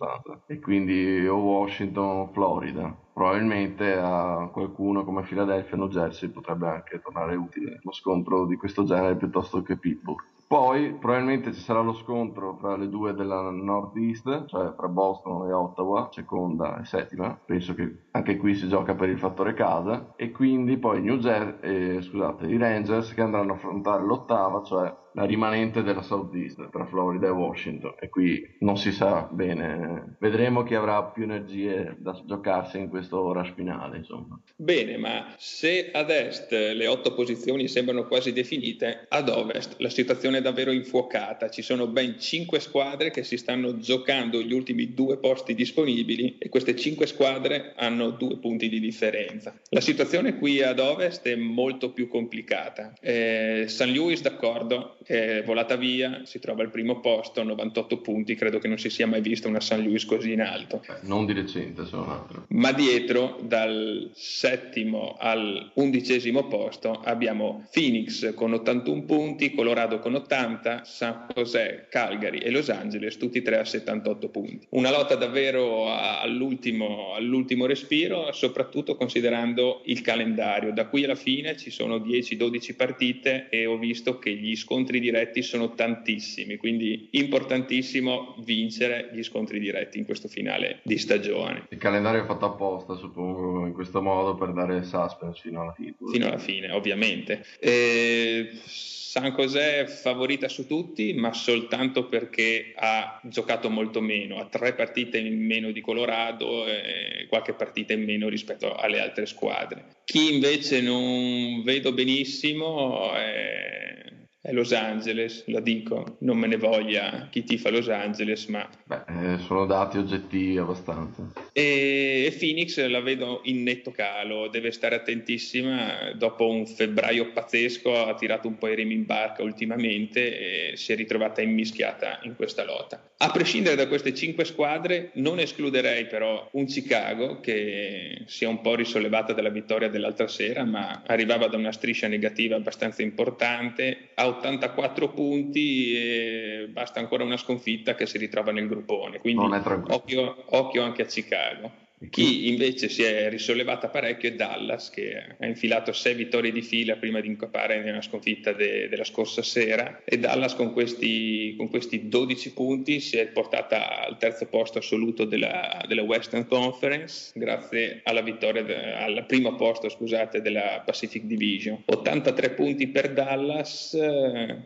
E 0.47 0.61
quindi 0.61 1.27
o 1.27 1.37
Washington 1.37 2.21
o 2.21 2.27
Florida 2.33 2.97
probabilmente 3.19 3.97
a 3.97 4.49
qualcuno 4.53 5.05
come 5.05 5.23
Philadelphia 5.23 5.75
o 5.75 5.81
New 5.81 5.89
Jersey 5.89 6.29
potrebbe 6.29 6.69
anche 6.69 7.01
tornare 7.01 7.35
utile 7.35 7.81
lo 7.83 7.91
scontro 7.91 8.47
di 8.47 8.55
questo 8.55 8.85
genere 8.85 9.17
piuttosto 9.17 9.61
che 9.63 9.77
Pittsburgh. 9.77 10.23
Poi 10.47 10.95
probabilmente 10.95 11.53
ci 11.53 11.61
sarà 11.61 11.81
lo 11.81 11.93
scontro 11.93 12.57
tra 12.59 12.77
le 12.77 12.89
due 12.89 13.13
della 13.13 13.51
Northeast, 13.51 14.47
cioè 14.47 14.73
tra 14.75 14.89
Boston 14.89 15.47
e 15.47 15.53
Ottawa, 15.53 16.09
seconda 16.11 16.81
e 16.81 16.87
settima. 16.87 17.39
Penso 17.45 17.75
che 17.75 18.05
anche 18.13 18.39
qui 18.39 18.55
si 18.55 18.67
gioca 18.67 18.95
per 18.95 19.11
il 19.11 19.19
fattore 19.19 19.53
casa. 19.53 20.15
E 20.17 20.31
quindi 20.31 20.79
poi 20.79 21.03
New 21.03 21.19
Jersey, 21.19 21.97
eh, 21.97 22.01
scusate, 22.01 22.47
i 22.47 22.57
Rangers 22.57 23.13
che 23.13 23.21
andranno 23.21 23.53
a 23.53 23.57
affrontare 23.57 24.03
l'ottava, 24.03 24.63
cioè 24.63 24.95
la 25.13 25.25
rimanente 25.25 25.83
della 25.83 26.03
Southeast 26.03 26.71
tra 26.71 26.87
Florida 26.87 27.27
e 27.27 27.31
Washington. 27.31 27.95
E 27.99 28.09
qui 28.09 28.57
non 28.61 28.77
si 28.77 28.93
sa 28.93 29.29
bene. 29.31 30.17
Vedremo 30.19 30.63
chi 30.63 30.75
avrà 30.75 31.03
più 31.05 31.25
energie 31.25 31.97
da 31.99 32.21
giocarsi 32.25 32.79
in 32.79 32.89
questo 32.89 33.33
rush 33.33 33.53
finale. 33.55 33.99
Insomma. 33.99 34.41
Bene, 34.57 34.97
ma 34.97 35.35
se 35.37 35.91
ad 35.93 36.11
est 36.11 36.51
le 36.51 36.87
otto 36.87 37.15
posizioni 37.15 37.69
sembrano 37.69 38.07
quasi 38.07 38.33
definite, 38.33 39.07
ad 39.09 39.29
ovest 39.29 39.77
la 39.79 39.91
situazione 39.91 40.39
è 40.39 40.43
davvero 40.43 40.71
infuocata. 40.71 41.49
Ci 41.51 41.63
sono 41.63 41.87
ben 41.87 42.19
cinque 42.19 42.61
squadre 42.61 43.11
che 43.11 43.25
si 43.25 43.37
stanno 43.37 43.79
giocando 43.79 44.41
gli 44.43 44.53
ultimi 44.53 44.95
due 44.95 45.19
posti 45.19 45.55
disponibili 45.55 46.37
e 46.39 46.49
queste 46.49 46.77
cinque 46.77 47.07
squadre 47.07 47.73
hanno 47.77 48.11
due 48.11 48.39
punti 48.39 48.69
di 48.69 48.81
differenza. 48.81 49.59
La 49.71 49.81
situazione 49.81 50.37
qui 50.37 50.63
ad 50.63 50.79
ovest 50.79 51.27
è 51.27 51.37
molto 51.37 51.93
più 51.93 52.09
complicata. 52.09 52.93
Eh, 53.01 53.65
San 53.69 53.93
Luis, 53.93 54.23
d'accordo, 54.23 54.97
è 55.09 55.43
volata 55.45 55.77
via, 55.77 56.23
si 56.25 56.39
trova 56.39 56.63
al 56.63 56.71
primo 56.71 57.01
posto, 57.01 57.43
98 57.43 57.99
punti, 57.99 58.35
credo 58.35 58.59
che 58.59 58.69
non 58.69 58.79
si 58.79 58.91
sia 58.91 59.07
mai 59.07 59.21
vista 59.21 59.49
una 59.49 59.61
San 59.61 59.83
Luis 59.83 60.05
così 60.05 60.33
in 60.33 60.43
alto. 60.43 60.83
Eh, 60.89 61.07
non 61.07 61.27
di 61.27 61.33
recente, 61.33 61.85
se 61.87 61.97
non 61.97 62.11
altro. 62.11 62.47
Ma 62.49 62.73
dietro, 62.73 63.39
dal 63.43 64.11
settimo 64.15 65.17
al 65.19 65.71
undicesimo 65.75 66.47
posto, 66.47 67.01
abbiamo 67.05 67.67
Phoenix 67.73 68.35
con 68.35 68.53
81 68.53 69.03
punti, 69.03 69.55
Colorado 69.55 69.99
con 69.99 70.15
80 70.15 70.27
80, 70.29 70.85
San 70.85 71.27
José, 71.35 71.87
Calgary 71.89 72.39
e 72.39 72.51
Los 72.51 72.69
Angeles, 72.69 73.17
tutti 73.17 73.39
e 73.39 73.43
tre 73.43 73.59
a 73.59 73.65
78 73.65 74.29
punti. 74.29 74.67
Una 74.71 74.91
lotta 74.91 75.15
davvero 75.15 75.91
all'ultimo, 75.91 77.15
all'ultimo 77.15 77.67
respiro, 77.67 78.31
soprattutto 78.33 78.97
considerando 78.97 79.83
il 79.87 80.01
calendario. 80.03 80.73
Da 80.73 80.87
qui 80.87 81.05
alla 81.05 81.15
fine 81.15 81.57
ci 81.57 81.71
sono 81.71 81.97
10-12 81.97 82.77
partite 82.77 83.49
e 83.49 83.67
ho 83.67 83.79
visto 83.79 84.19
che 84.19 84.35
gli 84.35 84.55
scontri 84.55 84.98
diretti 85.01 85.43
sono 85.43 85.75
tantissimi, 85.75 86.57
quindi 86.57 87.09
importantissimo 87.13 88.37
vincere 88.45 89.11
gli 89.13 89.23
scontri 89.23 89.59
diretti 89.59 89.99
in 89.99 90.05
questo 90.05 90.29
finale 90.29 90.81
di 90.83 90.99
stagione. 90.99 91.67
Il 91.71 91.79
calendario 91.79 92.23
è 92.23 92.27
fatto 92.27 92.47
apposta, 92.47 92.95
suppongo, 92.95 93.67
in 93.67 93.73
questo 93.73 94.03
modo 94.03 94.35
per 94.35 94.53
dare 94.53 94.83
suspense 94.83 95.41
fino 95.41 95.63
alla 95.63 95.73
fine. 95.73 95.95
Fino 96.11 96.27
alla 96.27 96.39
fine, 96.39 96.71
ovviamente. 96.71 97.45
E 97.59 98.51
San 98.65 99.33
José 99.35 99.81
è 99.81 99.87
favorita 99.87 100.49
su 100.49 100.67
tutti, 100.67 101.15
ma 101.15 101.33
soltanto 101.33 102.09
perché 102.09 102.73
ha 102.77 103.21
giocato 103.25 103.71
molto 103.71 104.01
meno, 104.01 104.39
ha 104.39 104.47
tre 104.47 104.75
partite 104.75 105.19
in 105.19 105.45
meno 105.45 105.71
di 105.71 105.81
Colorado 105.81 106.67
e 106.67 107.27
qualche 107.29 107.55
partita 107.55 107.95
in 107.95 108.05
meno 108.05 108.29
rispetto 108.29 108.75
alle 108.75 109.01
altre 109.01 109.27
squadre. 109.27 109.97
Chi 110.05 110.35
invece 110.35 110.81
non 110.81 111.63
vedo 111.63 111.93
benissimo 111.93 113.13
è 113.15 114.08
è 114.41 114.53
Los 114.53 114.73
Angeles, 114.73 115.43
la 115.47 115.59
dico, 115.59 116.17
non 116.21 116.39
me 116.39 116.47
ne 116.47 116.57
voglia 116.57 117.27
chi 117.29 117.43
tifa 117.43 117.71
Los 117.71 117.89
Angeles, 117.89 118.47
ma... 118.47 118.69
Beh, 118.85 119.35
eh, 119.35 119.39
sono 119.39 119.67
dati 119.67 119.99
oggettivi 119.99 120.57
abbastanza. 120.59 121.33
E, 121.53 122.25
e, 122.27 122.37
Phoenix 122.39 122.79
la 122.87 123.01
vedo 123.01 123.41
in 123.45 123.65
netto 123.65 123.91
calo, 123.91 124.49
deve 124.49 124.71
stare 124.71 124.95
attentissima, 124.95 126.13
dopo 126.15 126.49
un 126.49 126.67
febbraio 126.67 127.33
pazzesco 127.33 128.07
ha 128.07 128.15
tirato 128.15 128.47
un 128.47 128.59
po' 128.59 128.69
i 128.69 128.77
remi 128.77 128.95
in 128.95 129.07
barca 129.07 129.43
ultimamente 129.43 130.71
e 130.71 130.77
si 130.77 130.93
è 130.93 130.97
ritrovata 130.97 131.43
immischiata 131.43 132.21
in 132.23 132.37
questa 132.37 132.65
lotta. 132.65 133.03
A 133.21 133.33
prescindere 133.33 133.75
da 133.75 133.89
queste 133.89 134.15
cinque 134.15 134.45
squadre, 134.45 135.11
non 135.15 135.41
escluderei 135.41 136.07
però 136.07 136.49
un 136.53 136.67
Chicago 136.67 137.41
che 137.41 138.23
si 138.27 138.45
è 138.45 138.47
un 138.47 138.61
po' 138.61 138.77
risollevata 138.77 139.33
dalla 139.33 139.49
vittoria 139.49 139.89
dell'altra 139.89 140.29
sera, 140.29 140.65
ma 140.65 141.03
arrivava 141.05 141.49
da 141.49 141.57
una 141.57 141.73
striscia 141.73 142.07
negativa 142.07 142.55
abbastanza 142.55 143.03
importante, 143.03 144.11
ha 144.15 144.29
84 144.39 145.09
punti 145.11 145.95
e 145.95 146.69
basta 146.71 147.01
ancora 147.01 147.25
una 147.25 147.37
sconfitta 147.37 147.95
che 147.95 148.07
si 148.07 148.19
ritrova 148.19 148.53
nel 148.53 148.69
gruppone. 148.69 149.19
Quindi 149.19 149.45
occhio, 149.89 150.45
occhio 150.47 150.83
anche 150.83 151.03
a 151.03 151.07
Chicago. 151.07 151.87
Chi 152.11 152.49
invece 152.49 152.89
si 152.89 153.03
è 153.03 153.29
risollevata 153.29 153.89
parecchio 153.89 154.29
è 154.29 154.35
Dallas, 154.35 154.91
che 154.91 155.37
ha 155.39 155.47
infilato 155.47 155.93
sei 155.93 156.15
vittorie 156.15 156.53
di 156.53 156.63
fila 156.63 156.95
prima 156.97 157.21
di 157.21 157.27
incappare 157.27 157.83
nella 157.83 158.01
sconfitta 158.03 158.53
de- 158.53 158.89
della 158.89 159.05
scorsa 159.05 159.43
sera. 159.43 160.03
E 160.05 160.19
Dallas 160.19 160.55
con 160.55 160.73
questi, 160.73 161.55
con 161.57 161.69
questi, 161.69 162.09
12 162.09 162.53
punti 162.53 163.01
si 163.01 163.17
è 163.17 163.27
portata 163.27 164.07
al 164.07 164.17
terzo 164.17 164.47
posto 164.47 164.79
assoluto 164.79 165.25
della, 165.25 165.83
della 165.89 166.03
Western 166.03 166.47
Conference, 166.47 167.33
grazie 167.35 168.01
alla 168.05 168.23
vittoria, 168.23 168.63
de- 168.63 168.95
al 168.95 169.25
primo 169.27 169.57
posto 169.57 169.89
scusate, 169.89 170.41
della 170.41 170.83
Pacific 170.85 171.25
Division. 171.25 171.83
83 171.85 172.51
punti 172.51 172.87
per 172.89 173.13
Dallas. 173.13 173.99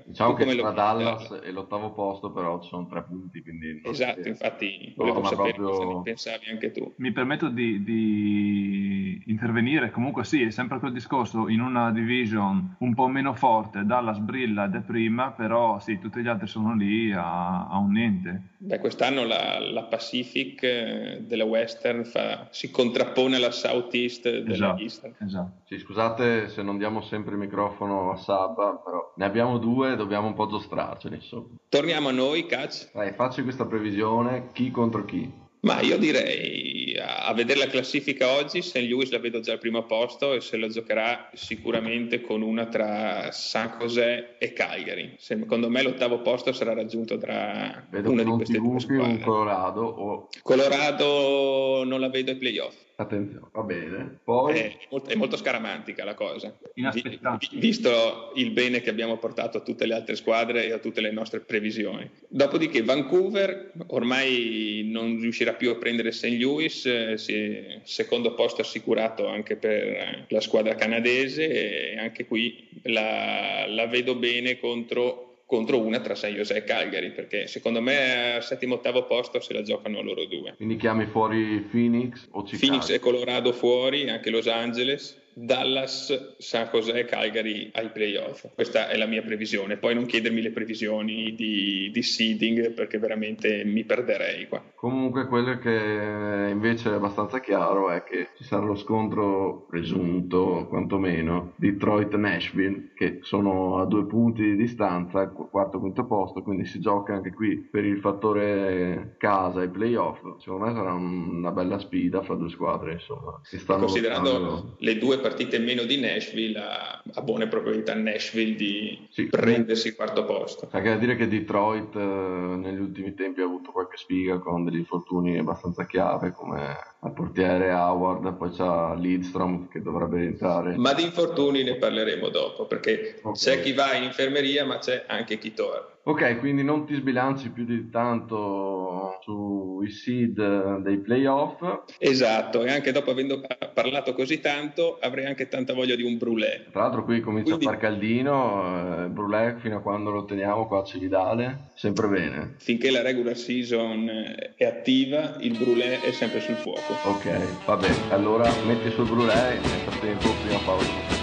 Diciamo 0.04 0.34
che 0.34 0.54
tra 0.56 0.70
Dallas 0.70 1.40
e 1.42 1.50
l'ottavo 1.50 1.92
posto, 1.92 2.30
però 2.30 2.60
ci 2.60 2.68
sono 2.68 2.86
tre 2.86 3.04
punti. 3.04 3.40
Quindi 3.40 3.80
esatto, 3.84 4.28
infatti 4.28 4.92
volevo 4.96 5.24
sapere 5.24 5.54
proprio... 5.54 5.78
cosa 5.78 5.96
ne 5.96 6.02
pensavi 6.02 6.46
anche 6.50 6.70
tu. 6.72 6.92
Mi 6.96 7.12
permetto 7.22 7.48
di, 7.48 7.84
di, 7.84 9.22
intervenire, 9.26 9.92
comunque 9.92 10.24
sì, 10.24 10.42
è 10.42 10.50
sempre 10.50 10.80
quel 10.80 10.92
discorso, 10.92 11.48
in 11.48 11.60
una 11.60 11.92
division 11.92 12.74
un 12.78 12.94
po' 12.94 13.06
meno 13.06 13.32
forte, 13.34 13.84
Dallas 13.84 14.18
brilla 14.18 14.64
ed 14.64 14.74
è 14.74 14.80
prima, 14.80 15.30
però 15.30 15.78
sì, 15.78 16.00
tutti 16.00 16.20
gli 16.20 16.26
altri 16.26 16.48
sono 16.48 16.74
lì 16.74 17.12
a, 17.12 17.68
a 17.68 17.78
un 17.78 17.92
niente. 17.92 18.42
Beh, 18.58 18.80
quest'anno 18.80 19.24
la, 19.24 19.60
la 19.60 19.84
Pacific 19.84 20.64
eh, 20.64 21.18
della 21.24 21.44
Western 21.44 22.04
fa, 22.04 22.48
si 22.50 22.72
contrappone 22.72 23.36
alla 23.36 23.52
Southeast 23.52 24.28
della 24.28 24.52
esatto, 24.52 24.82
Eastern. 24.82 25.14
Esatto. 25.20 25.62
Sì, 25.66 25.78
scusate 25.78 26.48
se 26.48 26.62
non 26.62 26.76
diamo 26.76 27.02
sempre 27.02 27.34
il 27.34 27.38
microfono 27.38 28.10
a 28.10 28.16
Sabba, 28.16 28.80
però 28.84 29.12
ne 29.16 29.24
abbiamo 29.24 29.58
due 29.58 29.94
dobbiamo 29.94 30.26
un 30.26 30.34
po' 30.34 30.48
giostrarcene, 30.48 31.16
insomma. 31.16 31.54
Torniamo 31.68 32.08
a 32.08 32.12
noi, 32.12 32.46
Catch. 32.46 32.90
Dai, 32.92 33.12
facci 33.12 33.44
questa 33.44 33.66
previsione, 33.66 34.50
chi 34.52 34.72
contro 34.72 35.04
chi? 35.04 35.40
Ma 35.62 35.80
io 35.80 35.96
direi 35.96 36.71
a 37.04 37.32
vedere 37.34 37.58
la 37.58 37.66
classifica 37.66 38.30
oggi, 38.32 38.62
St. 38.62 38.78
Louis 38.88 39.10
la 39.10 39.18
vedo 39.18 39.40
già 39.40 39.52
al 39.52 39.58
primo 39.58 39.84
posto 39.84 40.34
e 40.34 40.40
se 40.40 40.56
la 40.56 40.68
giocherà 40.68 41.30
sicuramente 41.34 42.20
con 42.20 42.42
una 42.42 42.66
tra 42.66 43.30
San 43.32 43.76
José 43.78 44.36
e 44.38 44.52
Calgary. 44.52 45.14
Secondo 45.18 45.68
me 45.68 45.82
l'ottavo 45.82 46.20
posto 46.20 46.52
sarà 46.52 46.74
raggiunto 46.74 47.18
tra 47.18 47.86
vedo 47.90 48.10
una 48.10 48.22
di 48.22 48.30
queste 48.30 48.58
due 48.58 48.80
squadre. 48.80 49.18
Colorado 49.18 49.82
o... 49.82 50.28
Colorado 50.42 51.82
non 51.84 52.00
la 52.00 52.08
vedo 52.08 52.30
ai 52.30 52.36
playoff. 52.36 52.74
Attenzione, 53.02 53.46
va 53.52 53.62
bene. 53.62 54.18
Poi... 54.22 54.58
È 54.58 54.78
molto, 54.90 55.10
è 55.10 55.14
molto 55.14 55.36
scaramantica 55.36 56.04
la 56.04 56.14
cosa. 56.14 56.56
Inaspettato. 56.74 57.46
Vi- 57.50 57.58
visto 57.58 58.32
il 58.36 58.50
bene 58.50 58.80
che 58.80 58.90
abbiamo 58.90 59.16
portato 59.18 59.58
a 59.58 59.60
tutte 59.60 59.86
le 59.86 59.94
altre 59.94 60.16
squadre 60.16 60.66
e 60.66 60.72
a 60.72 60.78
tutte 60.78 61.00
le 61.00 61.10
nostre 61.10 61.40
previsioni. 61.40 62.08
Dopodiché 62.28 62.82
Vancouver 62.82 63.72
ormai 63.88 64.88
non 64.90 65.18
riuscirà 65.20 65.54
più 65.54 65.70
a 65.70 65.76
prendere 65.76 66.12
St. 66.12 66.38
Louis, 66.38 66.86
eh, 66.86 67.18
si- 67.18 67.80
secondo 67.82 68.34
posto 68.34 68.60
assicurato 68.60 69.26
anche 69.26 69.56
per 69.56 69.70
eh, 69.72 70.24
la 70.28 70.40
squadra 70.40 70.74
canadese 70.74 71.92
e 71.92 71.98
anche 71.98 72.26
qui 72.26 72.68
la, 72.84 73.66
la 73.68 73.86
vedo 73.86 74.14
bene 74.14 74.58
contro 74.58 75.31
contro 75.52 75.78
una 75.78 76.00
tra 76.00 76.14
San 76.14 76.32
Jose 76.32 76.56
e 76.56 76.64
Cagliari, 76.64 77.10
perché 77.10 77.46
secondo 77.46 77.82
me 77.82 78.36
al 78.36 78.42
settimo 78.42 78.76
ottavo 78.76 79.04
posto 79.04 79.38
se 79.38 79.52
la 79.52 79.60
giocano 79.60 80.00
loro 80.00 80.24
due. 80.24 80.54
Quindi 80.56 80.76
chiami 80.76 81.04
fuori 81.04 81.60
Phoenix 81.70 82.26
o 82.30 82.42
Chicago? 82.42 82.58
Phoenix 82.58 82.88
e 82.88 82.98
Colorado 82.98 83.52
fuori, 83.52 84.08
anche 84.08 84.30
Los 84.30 84.46
Angeles, 84.46 85.20
Dallas, 85.34 86.36
San 86.38 86.68
Jose 86.72 86.92
e 86.92 87.04
Calgary 87.04 87.70
ai 87.74 87.90
playoff. 87.90 88.46
Questa 88.54 88.88
è 88.88 88.96
la 88.96 89.06
mia 89.06 89.22
previsione. 89.22 89.76
Poi 89.76 89.94
non 89.94 90.06
chiedermi 90.06 90.42
le 90.42 90.50
previsioni 90.50 91.34
di, 91.34 91.90
di 91.92 92.02
seeding 92.02 92.72
perché 92.72 92.98
veramente 92.98 93.64
mi 93.64 93.84
perderei 93.84 94.46
qua. 94.48 94.62
Comunque 94.74 95.26
quello 95.26 95.58
che 95.58 96.48
invece 96.50 96.90
è 96.90 96.94
abbastanza 96.94 97.40
chiaro 97.40 97.90
è 97.90 98.02
che 98.02 98.28
ci 98.36 98.44
sarà 98.44 98.64
lo 98.64 98.74
scontro 98.74 99.66
presunto, 99.68 100.66
quantomeno, 100.68 101.52
Detroit-Nashville, 101.56 102.90
che 102.94 103.18
sono 103.22 103.78
a 103.78 103.86
due 103.86 104.06
punti 104.06 104.42
di 104.42 104.56
distanza, 104.56 105.28
qu- 105.28 105.48
quarto 105.50 105.76
e 105.76 105.80
quinto 105.80 106.04
posto, 106.04 106.42
quindi 106.42 106.66
si 106.66 106.80
gioca 106.80 107.14
anche 107.14 107.32
qui 107.32 107.56
per 107.56 107.84
il 107.84 107.98
fattore 108.00 109.14
casa 109.18 109.62
e 109.62 109.68
playoff. 109.68 110.18
Secondo 110.40 110.66
me 110.66 110.72
sarà 110.74 110.92
un- 110.92 111.36
una 111.36 111.50
bella 111.52 111.78
sfida 111.78 112.22
fra 112.22 112.34
due 112.34 112.50
squadre, 112.50 112.92
insomma. 112.92 113.40
Considerando 113.66 114.30
lottando. 114.32 114.76
le 114.78 114.98
due 114.98 115.18
partite 115.22 115.56
in 115.56 115.64
meno 115.64 115.84
di 115.84 115.98
Nashville, 115.98 116.58
ha, 116.58 117.02
ha 117.14 117.22
buone 117.22 117.46
probabilità 117.46 117.94
Nashville 117.94 118.54
di 118.54 119.06
Sì. 119.08 119.26
prendersi 119.28 119.88
il 119.88 119.94
quarto 119.94 120.26
posto. 120.26 120.68
Anche 120.70 120.88
da 120.90 120.96
dire 120.96 121.16
che 121.16 121.26
Detroit 121.28 121.96
eh, 121.96 121.98
negli 121.98 122.80
ultimi 122.80 123.14
tempi 123.14 123.40
ha 123.40 123.44
avuto 123.44 123.70
qualche 123.70 123.96
sfiga 123.96 124.38
con 124.38 124.64
degli 124.64 124.76
infortuni 124.76 125.38
abbastanza 125.38 125.86
chiave 125.86 126.32
come 126.32 126.76
al 127.00 127.12
portiere 127.14 127.72
Howard, 127.72 128.34
poi 128.34 128.50
c'ha 128.50 128.94
Lidstrom 128.94 129.68
che 129.68 129.80
dovrebbe 129.80 130.22
entrare. 130.22 130.76
Ma 130.76 130.92
di 130.92 131.02
infortuni 131.04 131.62
ne 131.62 131.76
parleremo 131.76 132.28
dopo, 132.28 132.66
perché 132.66 133.20
Ok. 133.22 133.38
c'è 133.38 133.62
chi 133.62 133.72
va 133.72 133.94
in 133.94 134.02
infermeria, 134.04 134.64
ma 134.64 134.78
c'è 134.78 135.04
anche 135.06 135.38
chi 135.38 135.54
torna. 135.54 135.88
Ok, 136.04 136.40
quindi 136.40 136.64
non 136.64 136.84
ti 136.84 136.94
sbilanci 136.94 137.50
più 137.50 137.64
di 137.64 137.88
tanto 137.88 139.18
sui 139.22 139.88
seed 139.90 140.78
dei 140.78 140.98
playoff. 140.98 141.62
Esatto, 141.98 142.64
e 142.64 142.72
anche 142.72 142.90
dopo 142.90 143.12
avendo 143.12 143.40
parlato 143.72 144.12
così 144.12 144.40
tanto, 144.40 144.98
avrei 145.00 145.26
anche 145.26 145.46
tanta 145.46 145.74
voglia 145.74 145.94
di 145.94 146.02
un 146.02 146.18
brulè. 146.18 146.64
Tra 146.72 146.82
l'altro 146.82 147.04
qui 147.04 147.20
comincia 147.20 147.54
Quindi- 147.54 147.66
a 147.66 147.70
far 147.70 147.78
caldino, 147.78 149.04
eh, 149.04 149.08
Brulè 149.10 149.56
fino 149.58 149.76
a 149.76 149.80
quando 149.80 150.10
lo 150.10 150.24
teniamo 150.24 150.66
qua 150.66 150.80
a 150.80 150.84
Cividale, 150.84 151.70
sempre 151.76 152.08
bene. 152.08 152.54
Finché 152.58 152.90
la 152.90 153.02
regular 153.02 153.36
season 153.36 154.08
eh, 154.08 154.54
è 154.56 154.64
attiva, 154.64 155.36
il 155.38 155.56
brulè 155.56 156.00
è 156.00 156.10
sempre 156.10 156.40
sul 156.40 156.56
fuoco. 156.56 156.94
Ok, 157.04 157.64
va 157.64 157.76
bene, 157.76 158.10
allora 158.10 158.50
metti 158.66 158.90
sul 158.90 159.08
Brulè 159.08 159.52
e 159.52 159.60
nel 159.60 159.80
frattempo 159.86 160.28
prima 160.42 160.58
pausa. 160.64 161.21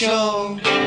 show. 0.00 0.79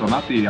Anzi 0.00 0.40
bentornati 0.44 0.46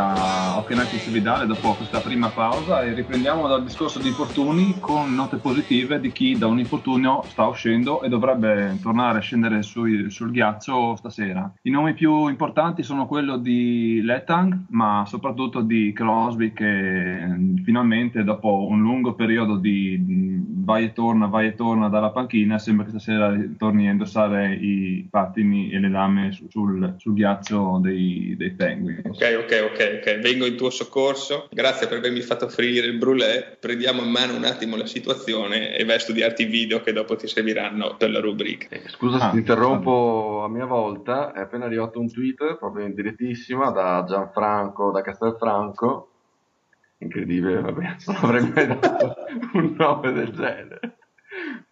a 0.71 0.73
Hockey 0.73 0.77
Night 0.77 0.93
in 0.93 1.01
Cividale 1.01 1.47
dopo 1.47 1.75
questa 1.75 2.01
prima 2.01 2.31
pausa 2.31 2.83
e 2.83 2.93
riprendiamo 2.93 3.49
dal 3.49 3.63
discorso 3.65 3.99
di 3.99 4.09
infortuni 4.09 4.79
con 4.79 5.13
note 5.15 5.39
positive 5.39 5.99
di 5.99 6.13
chi 6.13 6.39
da 6.39 6.47
un 6.47 6.59
infortunio 6.61 7.25
sta 7.29 7.47
uscendo 7.47 8.03
e 8.03 8.09
dovrebbe 8.09 8.79
tornare 8.81 9.19
a 9.19 9.21
scendere 9.21 9.63
sui- 9.63 10.11
sul 10.11 10.31
ghiaccio 10.31 10.95
stasera. 10.97 11.53
I 11.63 11.71
nomi 11.71 11.95
più 11.95 12.29
importanti 12.29 12.83
sono 12.83 13.07
quello 13.07 13.37
di 13.37 14.01
Letang 14.03 14.67
ma 14.71 15.05
soprattutto 15.07 15.61
di 15.61 15.93
Crosby 15.93 16.53
che 16.53 17.23
eh, 17.23 17.37
finalmente 17.65 18.23
dopo 18.23 18.67
un 18.69 18.81
lungo 18.81 19.15
periodo 19.15 19.57
di 19.57 19.99
mh, 19.99 20.65
vai 20.65 20.85
e 20.85 20.93
torna, 20.93 21.27
vai 21.27 21.49
e 21.49 21.55
torna 21.55 21.89
dalla 21.89 22.11
panchina 22.11 22.59
sembra 22.59 22.85
che 22.85 22.91
stasera 22.91 23.37
torni 23.57 23.89
a 23.89 23.93
indossare 23.93 24.55
i 24.55 25.07
pattini 25.11 25.71
e 25.71 25.81
le 25.81 25.89
lame 25.89 26.31
su- 26.33 26.47
sul, 26.49 26.95
sul 26.99 27.15
ghiaccio 27.15 27.81
dei, 27.83 28.35
dei 28.37 28.53
Penguin. 28.53 29.03
Ok, 29.05 29.39
ok, 29.43 29.69
ok, 29.73 30.01
ok, 30.01 30.19
vengo 30.21 30.47
in 30.47 30.59
tuo 30.61 30.69
soccorso. 30.69 31.49
Grazie 31.51 31.87
per 31.87 31.97
avermi 31.99 32.21
fatto 32.21 32.45
offrire 32.45 32.87
il 32.87 32.99
brulè. 32.99 33.57
Prendiamo 33.59 34.03
in 34.03 34.11
mano 34.11 34.35
un 34.37 34.45
attimo 34.45 34.77
la 34.77 34.85
situazione 34.85 35.75
e 35.75 35.85
vai 35.87 35.95
a 35.97 35.99
studiarti 35.99 36.43
i 36.43 36.47
video 36.47 36.83
che 36.83 36.93
dopo 36.93 37.17
ti 37.17 37.27
serviranno 37.27 37.97
per 37.97 38.11
la 38.11 38.21
rubrica. 38.21 38.69
Eh, 38.69 38.83
Scusa 38.89 39.19
se 39.19 39.25
Ah, 39.25 39.31
ti 39.31 39.39
interrompo 39.39 40.43
a 40.45 40.49
mia 40.51 40.67
volta, 40.67 41.33
è 41.33 41.41
appena 41.41 41.65
arrivato 41.65 41.99
un 41.99 42.13
tweet 42.13 42.57
proprio 42.59 42.85
in 42.85 42.95
direttissima 42.95 43.71
da 43.71 44.05
Gianfranco 44.07 44.91
da 44.91 45.01
Castelfranco. 45.01 46.09
Incredibile, 46.99 47.63
vabbè, 47.63 47.97
non 48.07 48.17
avrei 48.21 48.53
mai 48.55 48.67
dato 48.67 49.15
un 49.55 49.75
nome 49.79 50.13
del 50.13 50.31
genere. 50.33 50.99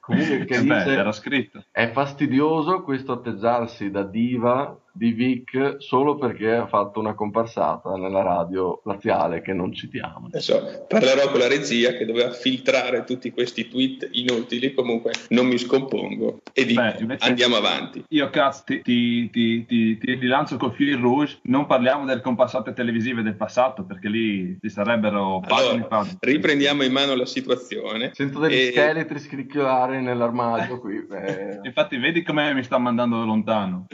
Comunque 0.00 0.46
che 0.46 0.54
Eh 0.54 0.62
beh, 0.62 0.74
dice 0.78 0.90
era 0.92 1.12
scritto. 1.12 1.62
è 1.70 1.90
fastidioso 1.90 2.80
questo 2.82 3.12
atteggiarsi 3.12 3.90
da 3.90 4.04
diva 4.04 4.74
di 4.92 5.12
Vic 5.12 5.76
solo 5.78 6.16
perché 6.16 6.50
ha 6.54 6.66
fatto 6.66 6.98
una 6.98 7.14
comparsata 7.14 7.94
nella 7.96 8.22
radio 8.22 8.80
laziale 8.84 9.40
che 9.42 9.52
non 9.52 9.72
citiamo. 9.72 10.26
Adesso 10.26 10.86
parlerò 10.88 11.30
con 11.30 11.38
la 11.40 11.48
regia 11.48 11.92
che 11.92 12.04
doveva 12.04 12.30
filtrare 12.32 13.04
tutti 13.04 13.30
questi 13.30 13.68
tweet 13.68 14.08
inutili, 14.12 14.74
comunque 14.74 15.12
non 15.28 15.46
mi 15.46 15.56
scompongo 15.58 16.40
e 16.52 16.64
dico 16.64 16.80
Beh, 16.80 16.96
invece- 17.00 17.28
andiamo 17.28 17.56
avanti. 17.56 18.04
Io 18.08 18.28
cazzo 18.30 18.62
ti, 18.64 18.80
ti, 18.82 19.30
ti, 19.30 19.64
ti, 19.66 19.98
ti 19.98 20.14
rilancio 20.14 20.56
col 20.56 20.72
fil 20.72 20.96
rouge, 20.96 21.38
non 21.42 21.66
parliamo 21.66 22.04
delle 22.04 22.20
compassate 22.20 22.72
televisive 22.72 23.22
del 23.22 23.36
passato 23.36 23.84
perché 23.84 24.08
lì 24.08 24.58
ci 24.60 24.68
sarebbero 24.68 25.40
pagine 25.46 25.68
Allora, 25.70 25.84
pagine. 25.86 26.16
riprendiamo 26.20 26.82
in 26.82 26.92
mano 26.92 27.14
la 27.14 27.26
situazione. 27.26 28.10
Sento 28.14 28.40
degli 28.40 28.54
E- 28.54 28.70
scheletri 28.72 29.18
scricchiolare 29.20 30.00
nell'armadio 30.00 30.80
qui. 30.80 31.06
eh, 31.10 31.60
Infatti 31.68 31.96
vedi 31.98 32.22
come 32.22 32.52
mi 32.54 32.62
sta 32.64 32.78
mandando 32.78 33.24
lontano. 33.24 33.86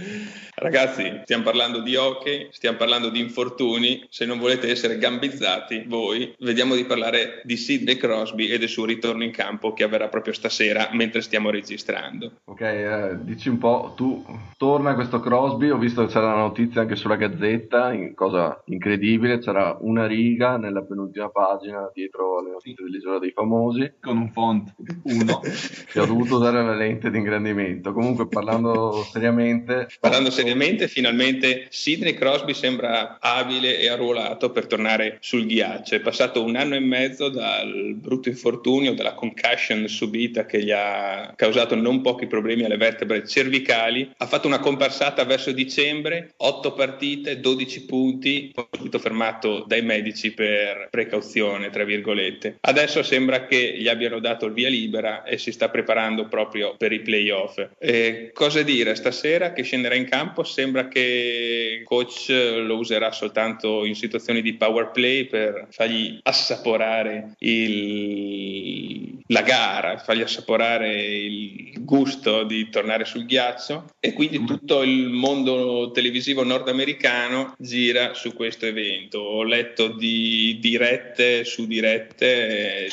Ragazzi, 0.57 0.94
stiamo 1.25 1.43
parlando 1.43 1.81
di 1.81 1.97
hockey, 1.97 2.49
stiamo 2.51 2.77
parlando 2.77 3.09
di 3.09 3.21
infortuni. 3.21 4.07
Se 4.09 4.25
non 4.25 4.39
volete 4.39 4.71
essere 4.71 4.99
gambizzati, 4.99 5.85
voi, 5.87 6.35
vediamo 6.41 6.75
di 6.75 6.85
parlare 6.85 7.43
di 7.45 7.57
Sidney 7.57 7.97
Crosby 7.97 8.47
e 8.47 8.59
del 8.59 8.69
suo 8.69 8.85
ritorno 8.85 9.25
in 9.25 9.31
campo 9.31 9.73
che 9.73 9.85
avverrà 9.85 10.09
proprio 10.09 10.33
stasera 10.33 10.91
mentre 10.93 11.21
stiamo 11.21 11.51
registrando. 11.51 12.33
Ok, 12.45 12.61
eh, 12.61 13.17
dici 13.23 13.49
un 13.49 13.59
po', 13.59 13.93
tu 13.97 14.25
torna 14.57 14.95
questo 14.95 15.21
Crosby, 15.21 15.71
ho 15.71 15.79
visto 15.79 16.05
che 16.05 16.13
c'era 16.13 16.35
la 16.35 16.41
notizia 16.41 16.83
anche 16.83 16.97
sulla 16.97 17.17
Gazzetta, 17.17 17.93
in- 17.93 18.15
cosa 18.15 18.63
incredibile, 18.67 19.39
c'era 19.39 19.77
una 19.81 20.07
riga 20.07 20.57
nella 20.57 20.83
penultima 20.83 21.29
pagina 21.31 21.91
dietro 21.93 22.39
alle 22.39 22.51
notizie 22.51 22.85
dell'Isola 22.85 23.19
dei 23.19 23.33
Famosi, 23.33 23.95
Con 24.01 24.17
un 24.17 24.31
font 24.31 24.75
1. 25.03 25.41
che 25.91 26.01
ho 26.01 26.07
dovuto 26.07 26.37
usare 26.37 26.63
la 26.63 26.75
lente 26.75 27.11
di 27.11 27.19
ingrandimento. 27.19 27.93
Comunque 27.93 28.27
parlando 28.27 28.93
seriamente... 29.11 29.89
Parlando 30.01 30.31
seriamente, 30.31 30.74
finalmente 30.89 31.67
Sidney 31.71 32.15
Crosby 32.15 32.55
sembra 32.55 33.19
abile 33.21 33.79
e 33.79 33.89
arruolato 33.89 34.51
per 34.51 34.67
tornare 34.67 35.19
sul 35.21 35.47
ghiaccio. 35.47 35.95
È 35.95 36.01
passato 36.01 36.43
un 36.43 36.57
anno 36.57 36.75
e 36.75 36.81
mezzo 36.81 37.29
dal 37.29 37.95
brutto 37.95 38.29
infortunio, 38.29 38.95
dalla 38.95 39.15
concussion 39.15 39.87
subita 39.89 40.47
che 40.47 40.63
gli 40.63 40.71
ha 40.71 41.33
causato 41.37 41.75
non 41.75 42.01
pochi 42.01 42.27
problemi 42.27 42.65
alle 42.65 42.77
vertebre 42.77 43.27
cervicali. 43.27 44.11
Ha 44.17 44.27
fatto 44.27 44.47
una 44.47 44.59
comparsata 44.59 45.25
verso 45.25 45.53
dicembre, 45.53 46.33
8 46.37 46.73
partite, 46.73 47.41
12 47.41 47.85
punti, 47.85 48.51
poi 48.53 48.67
subito 48.73 48.99
fermato 48.99 49.65
dai 49.67 49.83
medici 49.83 50.33
per 50.33 50.89
precauzione, 50.91 51.71
tra 51.71 51.85
virgolette. 51.85 52.59
Adesso 52.61 53.03
sembra 53.03 53.47
che 53.47 53.77
gli 53.79 53.89
abbiano 53.89 54.19
dato 54.21 54.47
il 54.47 54.53
via 54.53 54.69
libera 54.69 55.23
e 55.25 55.39
si 55.39 55.53
sta 55.53 55.69
preparando 55.69 56.27
proprio 56.29 56.75
per 56.77 56.93
i 56.93 57.01
playoff. 57.01 57.65
Eh, 57.79 58.31
cosa 58.33 58.63
dire? 58.63 58.95
Stasera 58.95 59.53
che 59.53 59.63
scenderà 59.63 59.95
in 59.95 60.09
campo 60.09 60.43
sembra 60.43 60.64
che 60.89 61.79
il 61.81 61.85
coach 61.85 62.29
lo 62.29 62.77
userà 62.77 63.13
soltanto 63.13 63.85
in 63.85 63.95
situazioni 63.95 64.43
di 64.43 64.55
power 64.55 64.91
play 64.91 65.27
per 65.27 65.67
fargli 65.71 66.19
assaporare 66.23 67.35
il- 67.39 69.19
la 69.29 69.43
gara, 69.43 69.99
fargli 69.99 70.23
assaporare 70.23 70.93
il 70.95 71.73
gusto 71.81 72.45
di 72.45 72.69
tornare 72.69 73.05
sul 73.05 73.25
ghiaccio 73.25 73.87
e 74.01 74.13
quindi 74.13 74.45
tutto 74.45 74.83
il 74.83 75.09
mondo 75.09 75.91
televisivo 75.93 76.45
nordamericano 76.45 77.55
gira 77.59 78.15
su 78.15 78.35
questo 78.35 78.67
evento. 78.67 79.19
Ho 79.21 79.43
letto 79.45 79.89
di 79.89 80.59
dirette 80.61 81.45
su 81.45 81.67
dirette 81.67 82.85
eh, 82.87 82.89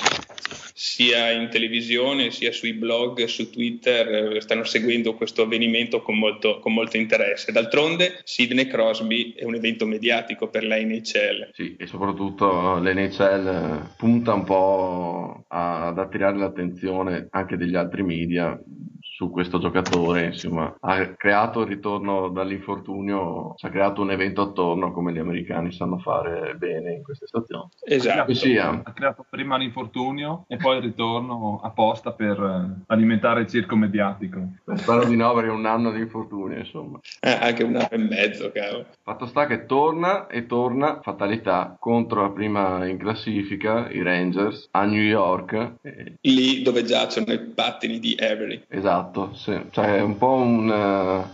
sia 0.84 1.30
in 1.30 1.50
televisione 1.50 2.32
sia 2.32 2.52
sui 2.52 2.74
blog, 2.74 3.26
su 3.26 3.52
Twitter, 3.52 4.36
eh, 4.36 4.42
stanno 4.42 4.64
seguendo 4.64 5.14
questo 5.14 5.44
avvenimento 5.44 6.02
con 6.02 6.18
molto, 6.18 6.58
con 6.58 6.74
molto 6.74 6.98
interesse. 6.98 7.52
D'altronde 7.52 8.22
Sidney 8.24 8.66
Crosby 8.66 9.34
è 9.34 9.44
un 9.44 9.54
evento 9.54 9.86
mediatico 9.86 10.50
per 10.50 10.64
la 10.64 10.78
NHL. 10.78 11.52
Sì, 11.54 11.76
e 11.78 11.86
soprattutto 11.86 12.80
l'NHL 12.80 13.94
punta 13.96 14.34
un 14.34 14.44
po' 14.44 15.44
ad 15.50 16.00
attirare 16.00 16.38
l'attenzione 16.38 17.28
anche 17.30 17.58
degli 17.58 17.76
altri 17.76 18.02
media 18.02 18.60
su 19.22 19.30
questo 19.30 19.60
giocatore, 19.60 20.26
insomma, 20.26 20.76
ha 20.80 21.14
creato 21.14 21.62
il 21.62 21.68
ritorno 21.68 22.30
dall'infortunio, 22.30 23.54
ci 23.56 23.68
ha 23.68 23.70
creato 23.70 24.02
un 24.02 24.10
evento 24.10 24.42
attorno 24.42 24.92
come 24.92 25.14
gli 25.14 25.20
americani 25.20 25.72
sanno 25.72 26.00
fare 26.00 26.56
bene 26.56 26.94
in 26.94 27.04
queste 27.04 27.28
stazioni. 27.28 27.70
Esatto. 27.86 28.32
Ha 28.32 28.94
creato 28.94 29.24
prima 29.30 29.58
l'infortunio 29.58 30.46
e 30.48 30.58
poi 30.58 30.78
il 30.78 30.82
ritorno 30.82 31.60
apposta 31.64 32.14
per 32.14 32.40
eh, 32.42 32.84
alimentare 32.88 33.42
il 33.42 33.48
circo 33.48 33.76
mediatico. 33.76 34.42
Spero 34.74 35.06
di 35.06 35.16
no 35.16 35.34
perché 35.36 35.50
è 35.50 35.54
un 35.54 35.68
anno 35.68 35.92
di 35.92 36.00
infortunio, 36.00 36.58
insomma. 36.58 37.00
Eh, 37.20 37.30
anche 37.30 37.64
un 37.64 37.76
anno 37.76 37.90
e 37.92 37.98
mezzo, 38.00 38.52
cavolo. 38.52 38.88
Fatto 39.04 39.28
sta 39.28 39.46
che 39.46 39.68
torna 39.68 40.26
e 40.26 40.48
torna, 40.48 41.00
fatalità, 41.04 41.76
contro 41.80 42.24
la 42.24 42.32
prima 42.32 42.88
in 42.88 42.98
classifica, 42.98 43.88
i 43.92 44.02
Rangers, 44.02 44.70
a 44.72 44.84
New 44.86 45.04
York. 45.04 45.74
Eh, 45.84 46.14
Lì 46.22 46.64
dove 46.64 46.84
giacciono 46.84 47.32
i 47.32 47.40
pattini 47.40 48.00
di 48.00 48.18
Avery. 48.20 48.64
esatto, 48.68 49.11
sì. 49.34 49.60
cioè 49.72 49.98
è 49.98 50.02
un 50.02 50.18
po' 50.18 50.34
un... 50.34 50.70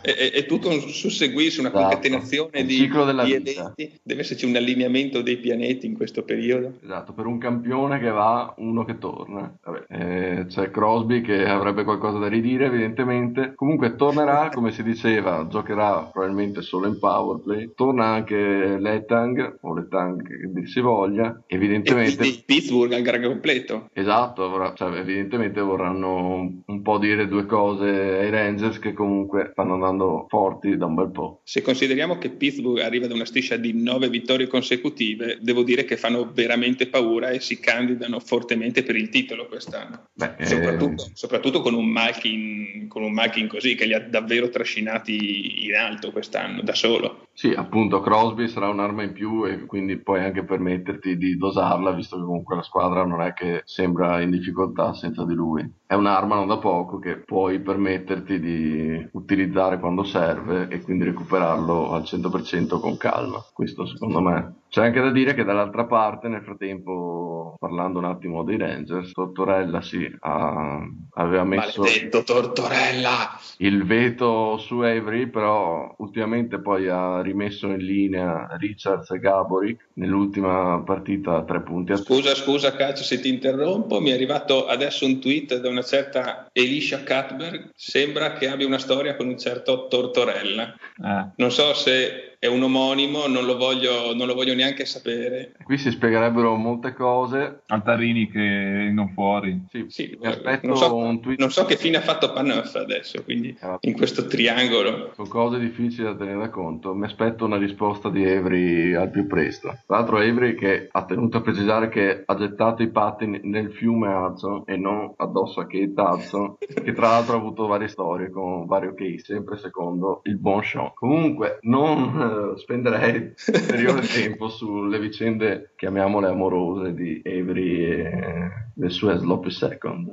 È, 0.01 0.09
è- 0.13 0.31
è 0.31 0.45
tutto 0.45 0.69
un 0.69 0.79
susseguirsi, 0.79 1.59
una 1.59 1.69
Esatto. 1.69 1.83
concatenazione 1.85 2.65
di, 2.65 2.75
ciclo 2.75 3.05
della 3.05 3.23
di 3.23 3.37
vita. 3.37 3.73
eventi. 3.75 3.99
Deve 4.03 4.21
esserci 4.21 4.45
un 4.45 4.55
allineamento 4.55 5.21
dei 5.21 5.37
pianeti 5.37 5.85
in 5.85 5.95
questo 5.95 6.23
periodo. 6.23 6.73
Esatto, 6.83 7.13
per 7.13 7.25
un 7.25 7.37
campione 7.37 7.99
che 7.99 8.09
va, 8.09 8.53
uno 8.57 8.83
che 8.85 8.97
torna. 8.97 9.53
Eh, 9.89 10.45
c'è 10.47 10.71
Crosby 10.71 11.21
che 11.21 11.45
avrebbe 11.45 11.83
qualcosa 11.83 12.17
da 12.17 12.27
ridire, 12.27 12.65
evidentemente. 12.65 13.53
Comunque 13.55 13.95
tornerà, 13.95 14.49
come 14.53 14.71
si 14.71 14.83
diceva, 14.83 15.47
giocherà 15.49 16.09
probabilmente 16.11 16.61
solo 16.61 16.87
in 16.87 16.97
powerplay. 16.99 17.71
Torna 17.75 18.05
anche 18.05 18.35
Letang, 18.79 19.57
o 19.61 19.73
Letang 19.73 20.21
che 20.25 20.51
dir 20.51 20.67
si 20.67 20.79
voglia. 20.79 21.43
E 21.47 21.55
Evidentemente, 21.55 22.15
quindi 22.17 22.43
Pittsburgh 22.45 22.93
al 22.93 23.01
gara 23.01 23.19
completo. 23.19 23.89
esatto, 23.93 24.43
avrà- 24.43 24.73
cioè, 24.73 24.97
evidentemente 24.97 25.59
vorranno 25.61 26.61
un 26.65 26.81
po' 26.81 26.97
dire 26.97 27.27
due 27.27 27.45
cose 27.45 27.55
ai 27.59 28.29
Rangers 28.29 28.79
che 28.79 28.93
comunque 28.93 29.49
stanno 29.51 29.73
andando 29.73 30.25
forti 30.29 30.77
da 30.77 30.85
un 30.85 30.95
bel 30.95 31.11
po'. 31.11 31.41
Se 31.43 31.61
consideriamo 31.61 32.17
che 32.17 32.29
Pittsburgh 32.29 32.79
arriva 32.79 33.07
da 33.07 33.13
una 33.13 33.25
striscia 33.25 33.57
di 33.57 33.73
nove 33.73 34.09
vittorie 34.09 34.47
consecutive, 34.47 35.37
devo 35.41 35.63
dire 35.63 35.85
che 35.85 35.97
fanno 35.97 36.31
veramente 36.33 36.87
paura 36.87 37.29
e 37.29 37.39
si 37.39 37.59
candidano 37.59 38.19
fortemente 38.19 38.83
per 38.83 38.95
il 38.95 39.09
titolo 39.09 39.47
quest'anno. 39.47 40.07
Beh, 40.13 40.35
eh, 40.37 40.45
Soprattutto, 40.45 41.09
soprattutto 41.13 41.61
con, 41.61 41.73
un 41.73 41.87
Malkin, 41.87 42.87
con 42.87 43.03
un 43.03 43.11
Malkin 43.11 43.47
così 43.47 43.75
che 43.75 43.85
li 43.85 43.93
ha 43.93 43.99
davvero 43.99 44.49
trascinati 44.49 45.65
in 45.65 45.75
alto 45.75 46.11
quest'anno 46.11 46.61
da 46.61 46.73
solo. 46.73 47.27
Sì, 47.37 47.53
appunto, 47.55 47.99
Crosby 47.99 48.47
sarà 48.47 48.67
un'arma 48.69 49.03
in 49.03 49.13
più 49.13 49.45
e 49.45 49.65
quindi 49.65 49.97
puoi 49.97 50.23
anche 50.23 50.43
permetterti 50.43 51.17
di 51.17 51.37
dosarla, 51.37 51.91
visto 51.91 52.15
che 52.15 52.23
comunque 52.23 52.55
la 52.55 52.63
squadra 52.63 53.05
non 53.05 53.21
è 53.21 53.33
che 53.33 53.61
sembra 53.63 54.21
in 54.21 54.31
difficoltà 54.31 54.93
senza 54.93 55.23
di 55.23 55.35
lui. 55.35 55.63
È 55.85 55.93
un'arma 55.93 56.33
non 56.33 56.47
da 56.47 56.57
poco 56.57 56.97
che 56.97 57.17
puoi 57.47 57.59
permetterti 57.61 58.41
di 58.41 59.07
utilizzare 59.13 59.79
quando 59.79 60.03
serve 60.03 60.67
e 60.67 60.81
quindi 60.81 61.05
recuperarlo 61.05 61.93
al 61.93 62.01
100% 62.01 62.77
con 62.77 62.97
calma. 62.97 63.41
Questo 63.53 63.85
secondo 63.85 64.19
me. 64.19 64.53
C'è 64.69 64.83
anche 64.83 64.99
da 64.99 65.11
dire 65.11 65.33
che 65.33 65.43
dall'altra 65.43 65.85
parte, 65.85 66.27
nel 66.27 66.43
frattempo, 66.43 67.55
parlando 67.59 67.99
un 67.99 68.05
attimo 68.05 68.43
dei 68.43 68.57
Rangers, 68.57 69.11
Tortorella 69.13 69.81
sì, 69.81 70.09
ha- 70.19 70.85
aveva 71.13 71.43
messo 71.45 71.81
Maledetto 71.81 72.23
Tortorella! 72.23 73.39
il 73.59 73.85
veto 73.85 74.57
su 74.57 74.79
Avery, 74.79 75.27
però 75.27 75.93
ultimamente 75.99 76.59
poi 76.59 76.87
ha 76.89 77.21
rimesso 77.21 77.67
in 77.67 77.77
linea 77.77 78.47
Richards 78.59 79.09
e 79.11 79.19
Gaborik 79.19 79.87
nell'ultima 79.93 80.81
partita 80.85 81.37
a 81.37 81.43
tre 81.43 81.61
punti 81.61 81.93
a 81.93 81.95
Scusa, 81.95 82.35
scusa, 82.35 82.75
Caccio, 82.75 83.03
se 83.03 83.19
ti 83.19 83.29
interrompo. 83.29 83.99
Mi 83.99 84.11
è 84.11 84.13
arrivato 84.13 84.67
adesso 84.67 85.05
un 85.05 85.19
tweet 85.19 85.59
da 85.59 85.69
una 85.69 85.81
certa 85.81 86.49
Elisha 86.51 86.99
Cuthberg. 86.99 87.69
Sembra 87.73 88.33
che 88.33 88.47
abbia 88.47 88.67
una 88.67 88.77
storia 88.77 89.15
con 89.15 89.27
un 89.27 89.39
certo 89.39 89.87
Tortorella. 89.87 90.75
Eh, 91.03 91.25
Non 91.37 91.51
so 91.51 91.73
se 91.73 92.36
è 92.39 92.47
un 92.47 92.61
omonimo, 92.61 93.27
non 93.27 93.45
lo 93.45 93.57
voglio, 93.57 94.13
non 94.13 94.27
lo 94.27 94.35
voglio 94.35 94.53
neanche 94.53 94.85
sapere. 94.85 95.53
Qui 95.63 95.77
si 95.77 95.91
spiegherebbero 95.91 96.55
molte 96.55 96.93
cose. 96.93 97.61
Altarini 97.67 98.29
che 98.29 98.89
non 98.91 99.09
fuori. 99.13 99.65
Sì, 99.69 99.85
Sì, 99.87 100.17
mi 100.19 100.27
aspetto 100.27 100.67
non, 100.67 100.77
so, 100.77 100.95
un 100.95 101.19
tweet 101.19 101.39
non 101.39 101.51
so 101.51 101.65
che 101.65 101.75
fine 101.77 101.97
ha 101.97 102.01
fatto 102.01 102.31
Paneuf 102.31 102.75
adesso, 102.75 103.23
quindi 103.23 103.57
Eh, 103.59 103.77
in 103.81 103.93
questo 103.93 104.27
triangolo. 104.27 105.11
Sono 105.15 105.27
cose 105.27 105.59
difficili 105.59 106.03
da 106.03 106.15
tenere 106.15 106.49
conto. 106.49 106.93
Mi 106.93 107.05
aspetto 107.05 107.45
una 107.45 107.57
risposta 107.57 108.09
di 108.09 108.23
Avery 108.23 108.93
al 108.93 109.09
più 109.09 109.25
presto. 109.25 109.69
Tra 109.85 109.97
l'altro, 109.97 110.17
Avery 110.17 110.55
che 110.55 110.87
ha 110.91 111.05
tenuto 111.05 111.37
a 111.37 111.41
precisare 111.41 111.89
che 111.89 112.23
ha 112.25 112.35
gettato 112.35 112.83
i 112.83 112.89
pattini 112.89 113.39
nel 113.43 113.71
fiume 113.71 114.13
Hudson 114.13 114.63
e 114.65 114.77
non 114.77 115.13
addosso 115.17 115.59
a 115.59 115.65
Kate 115.67 115.93
Hudson, 115.95 116.57
che 116.61 116.93
tra 116.93 117.09
l'altro 117.09 117.35
ha 117.35 117.39
avuto 117.39 117.65
varie 117.67 117.87
storie 117.87 118.29
con 118.29 118.65
vario 118.65 118.93
case, 118.93 119.19
sempre 119.19 119.57
secondo 119.57 120.21
il 120.23 120.37
buon 120.37 120.63
Sean. 120.63 120.91
Comunque, 120.93 121.57
non 121.61 122.26
spenderei 122.57 123.33
ulteriore 123.47 124.05
tempo 124.07 124.49
sulle 124.49 124.99
vicende, 124.99 125.73
chiamiamole 125.75 126.27
amorose, 126.27 126.93
di 126.93 127.21
Avery 127.25 127.83
e 127.83 128.51
del 128.73 128.91
suo 128.91 129.17
sloppy 129.17 129.51
second. 129.51 130.09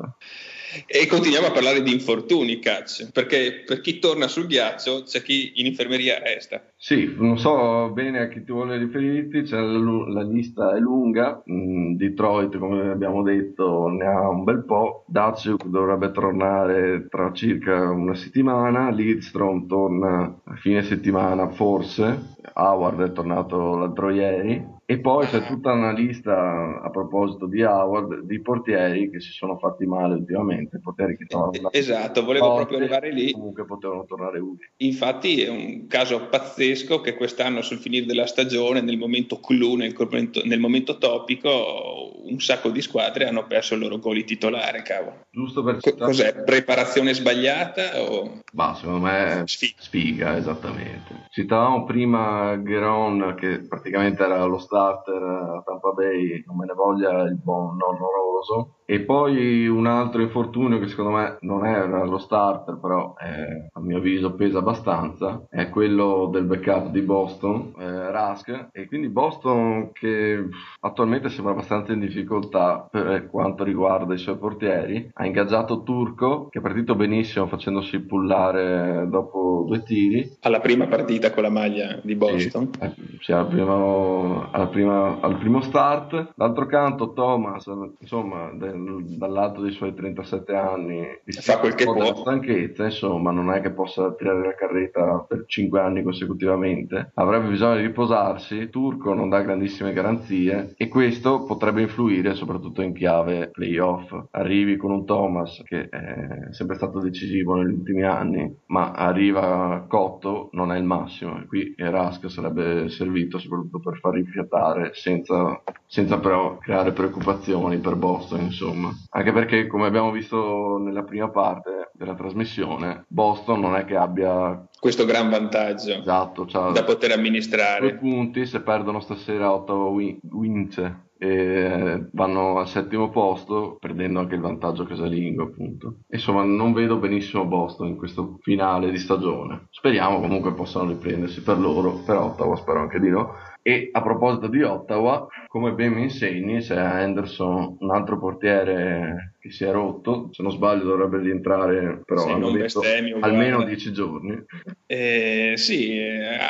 E 0.87 1.07
continuiamo 1.07 1.47
a 1.47 1.53
parlare 1.53 1.83
di 1.83 1.93
infortuni, 1.93 2.59
Catch, 2.59 3.11
perché 3.13 3.63
per 3.65 3.81
chi 3.81 3.99
torna 3.99 4.27
sul 4.27 4.47
ghiaccio 4.47 5.05
c'è 5.05 5.23
chi 5.23 5.53
in 5.57 5.67
infermeria 5.67 6.19
resta. 6.19 6.74
Sì, 6.87 7.15
non 7.17 7.39
so 7.39 7.89
bene 7.95 8.21
a 8.21 8.29
chi 8.29 8.45
ti 8.45 8.53
vuole 8.53 8.77
riferirti, 8.77 9.47
cioè 9.47 9.59
la, 9.59 10.07
la, 10.07 10.23
lista 10.23 10.77
è 10.77 10.79
lunga, 10.79 11.43
mm, 11.51 11.95
Detroit 11.95 12.59
come 12.59 12.91
abbiamo 12.91 13.23
detto 13.23 13.89
ne 13.89 14.05
ha 14.05 14.29
un 14.29 14.45
bel 14.45 14.67
po', 14.67 15.07
Datsuk 15.09 15.65
dovrebbe 15.65 16.11
tornare 16.11 17.09
tra 17.09 17.33
circa 17.33 17.91
una 17.91 18.15
settimana, 18.15 18.91
Lidstrom 18.91 19.67
torna 19.67 20.25
a 20.45 20.55
fine 20.57 20.83
settimana 20.83 21.49
forse, 21.49 22.35
Howard 22.53 23.01
è 23.01 23.13
tornato 23.13 23.77
l'altro 23.79 24.11
ieri, 24.11 24.63
e 24.87 24.99
poi 24.99 25.27
c'è 25.27 25.47
tutta 25.47 25.73
una 25.73 25.93
lista 25.93 26.81
a 26.83 26.91
proposito 26.91 27.47
di 27.47 27.63
Howard 27.63 28.21
di 28.21 28.41
portieri 28.41 29.11
che 29.11 29.21
si 29.21 29.33
sono 29.33 29.57
fatti 29.57 29.87
male 29.87 30.15
ultimamente, 30.15 30.81
portieri 30.81 31.17
che 31.17 31.27
Esatto, 31.71 32.25
volevo 32.25 32.47
forte, 32.47 32.67
proprio 32.67 32.79
arrivare 32.79 33.13
lì. 33.13 33.33
Comunque 33.33 33.65
potevano 33.65 34.05
tornare 34.05 34.39
utili. 34.39 34.71
Infatti 34.79 35.43
è 35.43 35.49
un 35.49 35.87
caso 35.87 36.29
pazzesco 36.29 37.01
che 37.01 37.15
quest'anno 37.15 37.63
sul 37.63 37.79
finire 37.79 38.07
della 38.07 38.27
stagione, 38.27 38.81
nel 38.81 38.99
momento 38.99 39.41
clou, 39.41 39.75
nel 39.75 39.95
momento, 39.97 40.43
nel 40.45 40.61
momento 40.61 40.99
topico, 40.99 42.13
un 42.25 42.41
sacco 42.41 42.71
di 42.71 42.83
squadre 42.83 43.27
hanno 43.27 43.47
perso 43.47 43.75
il 43.75 43.81
loro 43.81 43.99
gol 43.99 44.25
titolare, 44.25 44.83
cavolo. 44.83 45.27
Giusto 45.31 45.63
per 45.63 45.81
citare... 45.81 46.05
Cos'è? 46.05 46.43
Preparazione 46.45 47.15
sbagliata 47.15 48.03
o... 48.03 48.41
Ma 48.53 48.75
secondo 48.75 49.01
me 49.01 49.43
sfiga. 49.47 49.75
sfiga, 49.79 50.37
esattamente. 50.37 51.27
Citavamo 51.31 51.85
prima 51.85 52.61
Geron 52.63 53.35
che 53.37 53.67
praticamente 53.67 54.23
era 54.23 54.45
lo 54.45 54.59
starter 54.75 55.23
a 55.23 55.63
Tampa 55.65 55.93
Bay, 55.93 56.43
non 56.47 56.57
me 56.57 56.67
ne 56.67 56.75
voglia 56.75 57.23
il 57.23 57.37
buon 57.37 57.77
nonno 57.77 58.11
Roso. 58.11 58.83
E 58.87 59.01
poi 59.01 59.67
un 59.67 59.87
altro 59.87 60.21
infortunio 60.21 60.79
che 60.79 60.89
secondo 60.89 61.13
me 61.13 61.39
non 61.41 61.65
era 61.65 62.05
lo 62.05 62.19
starter, 62.19 62.79
però 62.79 63.15
è, 63.17 63.69
a 63.73 63.81
mio 63.81 63.99
avviso 63.99 64.35
pesa 64.35 64.59
abbastanza, 64.59 65.47
è 65.49 65.71
quello 65.71 66.29
del 66.31 66.45
backup 66.45 66.91
di 66.91 67.01
Boston, 67.01 67.73
eh, 67.79 68.11
Rask. 68.11 68.69
E 68.73 68.87
quindi 68.87 69.09
Boston 69.09 69.91
che 69.93 70.49
attualmente 70.81 71.31
sembra 71.31 71.53
abbastanza 71.53 71.93
in 71.93 72.01
difficoltà 72.01 72.87
per 72.91 73.29
quanto 73.31 73.65
riguarda 73.65 74.13
i 74.13 74.19
suoi 74.19 74.37
portieri. 74.37 75.11
Ha 75.15 75.25
ingaggiato 75.25 75.83
Turco 75.83 76.49
che 76.49 76.59
è 76.59 76.63
partito 76.63 76.95
benissimo 76.95 77.47
facendosi 77.47 78.01
pullare 78.01 79.07
dopo 79.09 79.65
due 79.67 79.83
tiri. 79.83 80.37
Alla 80.41 80.61
prima 80.61 80.87
partita 80.87 81.33
con 81.33 81.43
la 81.43 81.51
maglia 81.51 81.99
di 82.03 82.15
Boston. 82.15 82.71
Sì, 82.73 82.85
eh, 82.85 82.95
sì 83.21 83.33
al, 83.33 83.47
primo, 83.47 84.49
al, 84.51 84.69
prima, 84.69 85.21
al 85.21 85.39
primo 85.39 85.61
start. 85.63 86.33
D'altro 86.35 86.67
canto 86.67 87.13
Thomas, 87.13 87.71
insomma, 87.99 88.51
dall'alto 88.77 89.61
dei 89.61 89.73
suoi 89.73 89.95
37 89.95 90.55
anni, 90.55 91.07
fa 91.27 91.59
quel 91.59 91.75
che 91.75 91.85
può. 91.85 92.15
stanchezza, 92.15 92.85
insomma, 92.85 93.31
non 93.31 93.53
è 93.53 93.61
che 93.61 93.71
possa 93.71 94.13
tirare 94.15 94.45
la 94.45 94.55
carretta 94.55 95.25
per 95.29 95.45
5 95.47 95.81
anni 95.81 96.03
consecutivamente. 96.03 97.11
Avrebbe 97.15 97.49
bisogno 97.49 97.77
di 97.77 97.87
riposarsi. 97.87 98.71
Turco 98.71 99.15
non 99.15 99.29
dà 99.29 99.43
grandissime 99.43 99.93
garanzie 99.93 100.75
e 100.77 100.89
questo 100.89 101.45
potrebbe 101.45 101.83
influire 101.83 102.35
soprattutto 102.35 102.83
in 102.83 102.95
chiave 102.95 103.51
playoff. 103.51 104.15
Arrivi 104.31 104.77
con 104.77 104.91
un 104.91 105.05
Thomas 105.05 105.63
che 105.65 105.89
è 105.89 106.49
sempre 106.51 106.77
stato 106.77 107.01
decisivo 107.01 107.55
negli 107.55 107.75
ultimi 107.75 108.03
anni, 108.03 108.55
ma 108.67 108.93
arriva 108.93 109.85
cotto, 109.89 110.49
non 110.53 110.73
è 110.73 110.79
il 110.79 110.85
massimo. 110.85 111.39
E 111.39 111.47
qui 111.47 111.75
Rask 111.77 112.31
sarebbe 112.31 112.89
servito 112.89 113.39
soprattutto 113.39 113.81
per 113.81 113.99
far 113.99 114.15
rifiatare 114.15 114.91
senza, 114.95 115.63
senza 115.95 116.19
però 116.19 116.59
creare 116.59 116.91
preoccupazioni 116.91 117.79
per 117.79 117.95
Boston, 117.95 118.41
insomma. 118.41 118.91
Anche 119.11 119.31
perché, 119.31 119.69
come 119.69 119.87
abbiamo 119.87 120.11
visto 120.11 120.77
nella 120.77 121.05
prima 121.05 121.31
parte 121.31 121.91
della 121.93 122.17
trasmissione, 122.17 123.05
Boston 123.07 123.61
non 123.61 123.77
è 123.77 123.85
che 123.85 123.95
abbia 123.95 124.67
questo 124.81 125.05
gran 125.05 125.31
vantaggio 125.31 125.93
esatto, 125.93 126.47
cioè, 126.47 126.73
da 126.73 126.83
poter 126.83 127.13
amministrare. 127.13 127.79
Due 127.79 127.99
punti, 127.99 128.45
se 128.45 128.61
perdono 128.63 128.99
stasera 128.99 129.53
Ottawa 129.53 129.89
win- 129.91 130.19
vince 130.21 131.03
e 131.17 132.09
vanno 132.11 132.59
al 132.59 132.67
settimo 132.67 133.09
posto 133.11 133.77
perdendo 133.79 134.19
anche 134.19 134.35
il 134.35 134.41
vantaggio 134.41 134.83
casalingo 134.83 135.45
appunto 135.45 135.99
insomma 136.09 136.43
non 136.43 136.73
vedo 136.73 136.97
benissimo 136.97 137.45
Boston 137.45 137.87
in 137.87 137.97
questo 137.97 138.39
finale 138.43 138.91
di 138.91 138.99
stagione 138.99 139.69
speriamo 139.71 140.19
comunque 140.19 140.55
possano 140.55 140.89
riprendersi 140.89 141.41
per 141.41 141.61
loro 141.61 142.03
per 142.05 142.17
Ottawa 142.17 142.57
spero 142.57 142.81
anche 142.81 142.99
di 142.99 143.11
no 143.11 143.33
e 143.67 143.89
a 143.91 144.03
proposito 144.03 144.49
di 144.49 144.63
Ottawa, 144.63 145.27
come 145.49 145.73
ben 145.73 145.95
mi 145.95 146.03
insegni, 146.03 146.61
c'è 146.61 146.77
Anderson, 146.77 147.79
un 147.81 147.91
altro 147.91 148.19
portiere 148.19 149.37
che 149.45 149.51
si 149.51 149.65
è 149.65 149.71
rotto, 149.71 150.29
se 150.33 150.43
non 150.43 150.53
sbaglio 150.53 150.85
dovrebbe 150.85 151.19
rientrare 151.19 152.03
però 152.05 152.51
detto 152.51 152.83
almeno 153.21 153.63
dieci 153.65 153.91
giorni. 153.91 154.43
Eh, 154.87 155.55
sì, 155.57 155.99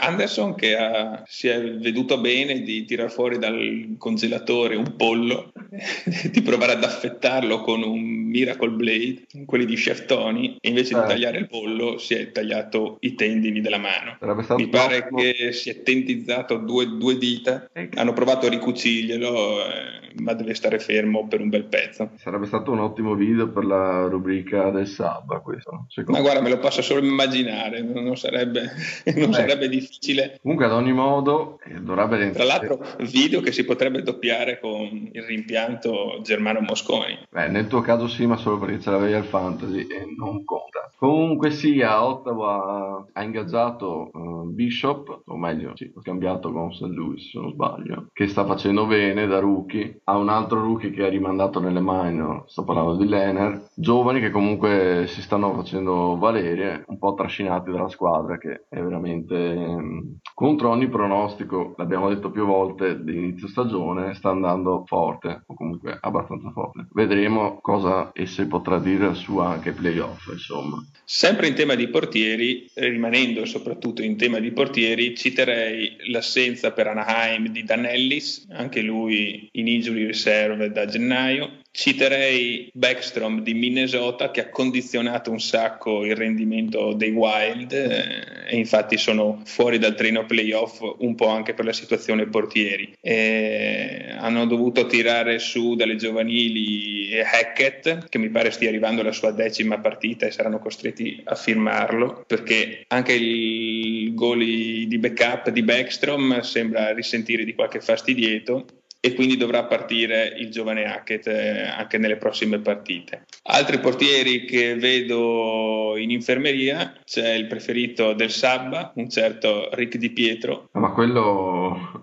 Anderson 0.01 0.57
che 0.57 0.77
ha, 0.77 1.23
si 1.25 1.47
è 1.47 1.61
veduto 1.75 2.21
bene 2.21 2.63
di 2.63 2.85
tirar 2.85 3.11
fuori 3.11 3.39
dal 3.39 3.95
congelatore 3.99 4.75
un 4.75 4.97
pollo, 4.97 5.53
di 6.31 6.43
provare 6.43 6.73
ad 6.73 6.83
affettarlo 6.83 7.61
con 7.61 7.83
un 7.83 8.01
Miracle 8.35 8.71
Blade, 8.71 9.27
quelli 9.47 9.65
di 9.65 9.77
Chef 9.77 10.07
Tony, 10.07 10.57
e 10.61 10.69
invece 10.69 10.97
eh. 10.97 11.01
di 11.01 11.07
tagliare 11.07 11.39
il 11.39 11.49
pollo 11.49 11.99
si 11.99 12.15
è 12.15 12.33
tagliato 12.33 12.97
i 13.01 13.15
tendini 13.15 13.61
della 13.61 13.79
mano. 13.79 14.19
Mi 14.57 14.69
pare 14.69 15.01
troppo... 15.01 15.17
che 15.17 15.53
si 15.53 15.71
è 15.71 15.83
tentizzato 15.83 16.57
due, 16.57 16.87
due 17.05 17.19
dita, 17.19 17.71
hanno 17.97 18.15
provato 18.15 18.47
a 18.47 18.49
ricuciglielo, 18.49 19.67
eh, 19.67 20.23
ma 20.23 20.33
deve 20.33 20.55
stare 20.55 20.79
fermo 20.79 21.27
per 21.29 21.41
un 21.41 21.51
bel 21.51 21.65
pezzo. 21.65 22.11
Sarebbe 22.17 22.47
stato 22.47 22.73
un 22.73 22.79
ottimo 22.79 23.15
video 23.15 23.51
per 23.51 23.65
la 23.65 24.07
rubrica 24.07 24.71
del 24.71 24.87
Sabba 24.87 25.41
questo. 25.41 25.87
Ma 26.07 26.21
guarda, 26.21 26.41
me 26.41 26.49
lo 26.49 26.59
posso 26.59 26.81
solo 26.81 27.05
immaginare, 27.05 27.83
non 27.83 28.17
sarebbe, 28.17 28.71
non 29.17 29.33
sarebbe 29.35 29.69
difficile. 29.69 30.39
Comunque 30.41 30.65
ad 30.65 30.73
ogni 30.73 30.93
modo 30.93 31.59
eh, 31.65 31.75
dovrebbe 31.81 32.17
rientrare. 32.17 32.49
Tra 32.49 32.59
l'altro 32.59 33.05
video 33.05 33.41
che 33.41 33.53
si 33.53 33.65
potrebbe 33.65 34.03
doppiare 34.03 34.59
con 34.59 35.11
il 35.13 35.23
rimpianto 35.23 36.21
Germano 36.23 36.61
Mosconi. 36.61 37.19
Beh, 37.31 37.49
nel 37.49 37.67
tuo 37.67 37.83
caso 37.83 38.09
sì, 38.09 38.25
ma 38.27 38.37
solo 38.37 38.59
perché 38.59 38.81
ce 38.81 38.91
l'avevi 38.91 39.13
al 39.13 39.25
fantasy 39.25 39.81
e 39.81 40.07
non 40.17 40.43
conta. 40.45 40.91
Comunque 40.97 41.51
sia, 41.51 42.03
Ottawa 42.03 43.07
ha 43.13 43.23
ingaggiato 43.23 44.11
uh, 44.13 44.45
Bishop, 44.47 45.23
o 45.27 45.37
meglio, 45.37 45.73
sì, 45.75 45.91
ho 45.95 46.01
cambiato 46.01 46.53
con 46.53 46.73
St. 46.73 46.94
Louis 46.95 47.31
se 47.31 47.39
non 47.39 47.53
sbaglio, 47.53 48.09
che 48.13 48.27
sta 48.27 48.45
facendo 48.45 48.87
bene 48.87 49.27
da 49.27 49.39
rookie. 49.39 50.01
Ha 50.05 50.17
un 50.17 50.29
altro 50.29 50.61
rookie 50.61 50.91
che 50.91 51.05
ha 51.05 51.09
rimandato 51.09 51.61
nelle 51.61 51.81
minor, 51.83 52.45
sto 52.47 52.65
parlando 52.65 52.97
di 52.97 53.07
Lener. 53.07 53.69
Giovani 53.75 54.21
che 54.21 54.31
comunque 54.31 55.05
si 55.09 55.21
stanno 55.21 55.53
facendo 55.55 56.17
valere, 56.17 56.85
un 56.87 56.99
po' 56.99 57.15
trascinati 57.15 57.71
dalla 57.71 57.89
squadra 57.89 58.39
che 58.39 58.65
è 58.69 58.81
veramente 58.81 59.35
um, 59.35 60.19
contro 60.35 60.71
ogni 60.71 60.89
pronostico, 60.89 61.75
l'abbiamo 61.77 62.09
detto 62.09 62.31
più 62.31 62.45
volte, 62.47 63.03
di 63.03 63.17
inizio 63.17 63.49
stagione, 63.49 64.15
sta 64.15 64.31
andando 64.31 64.85
forte, 64.87 65.43
o 65.47 65.55
comunque 65.55 65.97
abbastanza 66.01 66.51
forte. 66.51 66.87
Vedremo 66.93 67.59
cosa 67.61 68.11
esse 68.13 68.47
potrà 68.47 68.79
dire 68.79 69.15
su 69.15 69.39
anche 69.39 69.73
playoff, 69.73 70.29
insomma. 70.31 70.77
Sempre 71.05 71.49
in 71.49 71.55
tema 71.55 71.75
di 71.75 71.89
portieri, 71.89 72.67
rimanendo 72.75 73.45
soprattutto 73.45 74.03
in 74.03 74.17
tema 74.17 74.39
di 74.39 74.53
portieri, 74.53 75.15
citerei 75.15 75.97
l'assenza 76.11 76.73
per 76.73 76.84
Anaheim 76.89 77.49
di 77.49 77.65
Dan 77.65 77.87
Ellis, 77.87 78.47
anche 78.51 78.81
lui 78.81 79.49
in 79.53 79.69
injury 79.69 80.07
reserve 80.07 80.71
da 80.71 80.87
gennaio, 80.87 81.63
Citerei 81.77 82.71
Backstrom 82.73 83.43
di 83.43 83.53
Minnesota 83.53 84.31
che 84.31 84.43
ha 84.43 84.49
condizionato 84.49 85.33
un 85.33 85.41
sacco 85.41 86.05
il 86.05 86.15
rendimento 86.15 86.93
dei 86.93 87.11
Wild 87.11 87.73
eh, 87.73 88.47
e 88.49 88.57
infatti 88.57 88.97
sono 88.97 89.43
fuori 89.45 89.79
dal 89.79 89.97
treno 89.97 90.25
playoff 90.25 90.81
un 90.99 91.17
po' 91.17 91.27
anche 91.27 91.53
per 91.53 91.65
la 91.65 91.73
situazione 91.73 92.27
portieri. 92.27 92.95
E 93.01 94.15
hanno 94.17 94.47
dovuto 94.47 94.87
tirare 94.87 95.41
su 95.41 95.75
dalle 95.75 95.97
giovanili 95.97 97.11
Hackett 97.21 98.09
che 98.09 98.19
mi 98.19 98.29
pare 98.29 98.53
stia 98.53 98.69
arrivando 98.69 99.01
alla 99.01 99.11
sua 99.11 99.33
decima 99.33 99.81
partita 99.81 100.27
e 100.27 100.31
saranno 100.31 100.61
costretti 100.61 101.23
a 101.25 101.35
firmarlo 101.35 102.23
perché 102.25 102.85
anche 102.87 103.15
il 103.15 103.84
gol 104.13 104.41
di 104.41 104.99
backup 104.99 105.51
di 105.51 105.63
Backstrom 105.63 106.41
sembra 106.41 106.93
risentire 106.93 107.45
di 107.45 107.55
qualche 107.55 107.81
fastidietto 107.81 108.67
e 109.05 109.13
quindi 109.13 109.37
dovrà 109.37 109.65
partire 109.65 110.35
il 110.39 110.49
giovane 110.51 110.85
Hackett 110.87 111.27
eh, 111.27 111.61
anche 111.69 111.99
nelle 111.99 112.17
prossime 112.17 112.59
partite. 112.61 113.25
Altri 113.43 113.79
portieri 113.79 114.47
che 114.47 114.77
vedo 114.77 115.95
in 115.99 116.11
infermeria 116.11 116.95
c'è 117.05 117.35
il 117.35 117.47
preferito 117.47 118.15
del 118.15 118.31
Sabba, 118.31 118.93
un 118.95 119.11
certo 119.11 119.69
Rick 119.73 119.99
Di 119.99 120.09
Pietro. 120.11 120.71
Ma 120.73 120.91
quello 120.93 122.03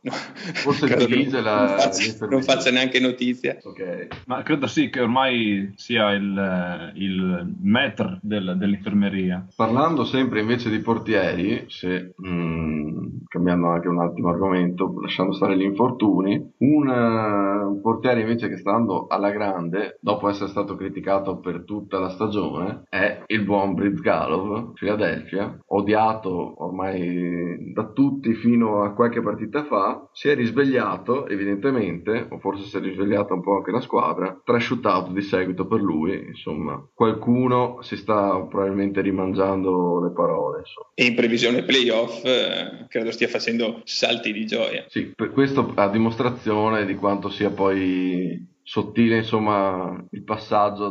Forse 0.54 0.96
dirige 0.96 1.32
non, 1.42 1.44
la- 1.44 1.58
non 1.66 1.68
faccia, 1.80 2.04
l'infermeria. 2.04 2.28
non 2.30 2.44
faccia 2.44 2.70
neanche 2.72 3.00
notizia. 3.00 3.58
Ok. 3.64 4.08
Ma 4.28 4.44
credo 4.44 4.68
sì 4.68 4.90
che 4.92 5.00
ormai 5.00 5.72
sia 5.78 6.12
il, 6.12 6.38
eh, 6.38 7.00
il 7.00 7.52
maître 7.64 8.20
del- 8.22 8.56
dell'infermeria. 8.58 9.48
Parlando 9.56 10.06
sempre 10.06 10.42
invece 10.42 10.70
di 10.70 10.78
portieri, 10.80 11.66
se 11.68 12.14
mh, 12.16 13.24
cambiando 13.28 13.70
anche 13.70 13.88
un 13.88 14.00
attimo 14.02 14.30
argomento, 14.30 15.00
lasciando 15.02 15.34
stare 15.34 15.58
gli 15.58 15.64
infortuni, 15.64 16.52
un, 16.60 16.90
eh, 16.90 16.91
un 16.92 17.82
portiere 17.82 18.22
invece 18.22 18.50
che 18.50 18.58
sta 18.58 18.72
andando 18.72 19.08
alla 19.08 19.32
grande, 19.32 19.98
dopo 20.02 20.30
essere 20.30 20.50
stato 20.50 20.76
criticato 20.76 21.40
per 21.40 21.64
tutta 21.66 22.00
la 22.00 22.10
stagione, 22.10 22.84
è 22.90 23.24
il 23.28 23.44
buon 23.44 23.74
Brizgalov, 23.74 24.74
Philadelphia, 24.74 25.58
odiato 25.68 26.64
ormai 26.64 27.72
da 27.74 27.92
tutti 27.92 28.34
fino 28.34 28.84
a 28.84 28.94
qualche 28.94 29.22
partita 29.22 29.64
fa, 29.66 30.10
si 30.12 30.30
è 30.30 30.36
risvegliato 30.36 31.28
evidentemente, 31.28 32.28
o 32.30 32.40
forse 32.40 32.66
si 32.66 32.78
è 32.78 32.80
risvegliata 32.80 33.34
un 33.34 33.42
po' 33.42 33.58
anche 33.58 33.72
la 33.72 33.82
squadra, 33.82 34.40
trasciutato 34.44 35.12
di 35.12 35.22
seguito 35.22 35.68
per 35.68 35.82
lui, 35.82 36.26
insomma, 36.28 36.84
qualcuno 36.94 37.82
si 37.82 37.96
sta 37.98 38.40
probabilmente 38.50 39.02
rimangiando 39.02 40.02
le 40.02 40.12
parole, 40.12 40.60
insomma. 40.60 40.88
E 40.94 41.06
in 41.06 41.16
previsione 41.16 41.64
playoff 41.64 42.24
eh, 42.26 42.86
credo 42.88 43.12
stia 43.12 43.28
facendo 43.28 43.82
salti 43.84 44.32
di 44.32 44.46
gioia. 44.46 44.86
Sì, 44.88 45.14
per 45.16 45.32
questo 45.32 45.72
a 45.76 45.88
dimostrazione 45.90 46.81
di 46.86 46.96
quanto 46.96 47.30
sia 47.30 47.52
poi 47.52 48.48
sottile, 48.64 49.18
insomma, 49.18 50.06
il 50.12 50.24
passaggio 50.24 50.90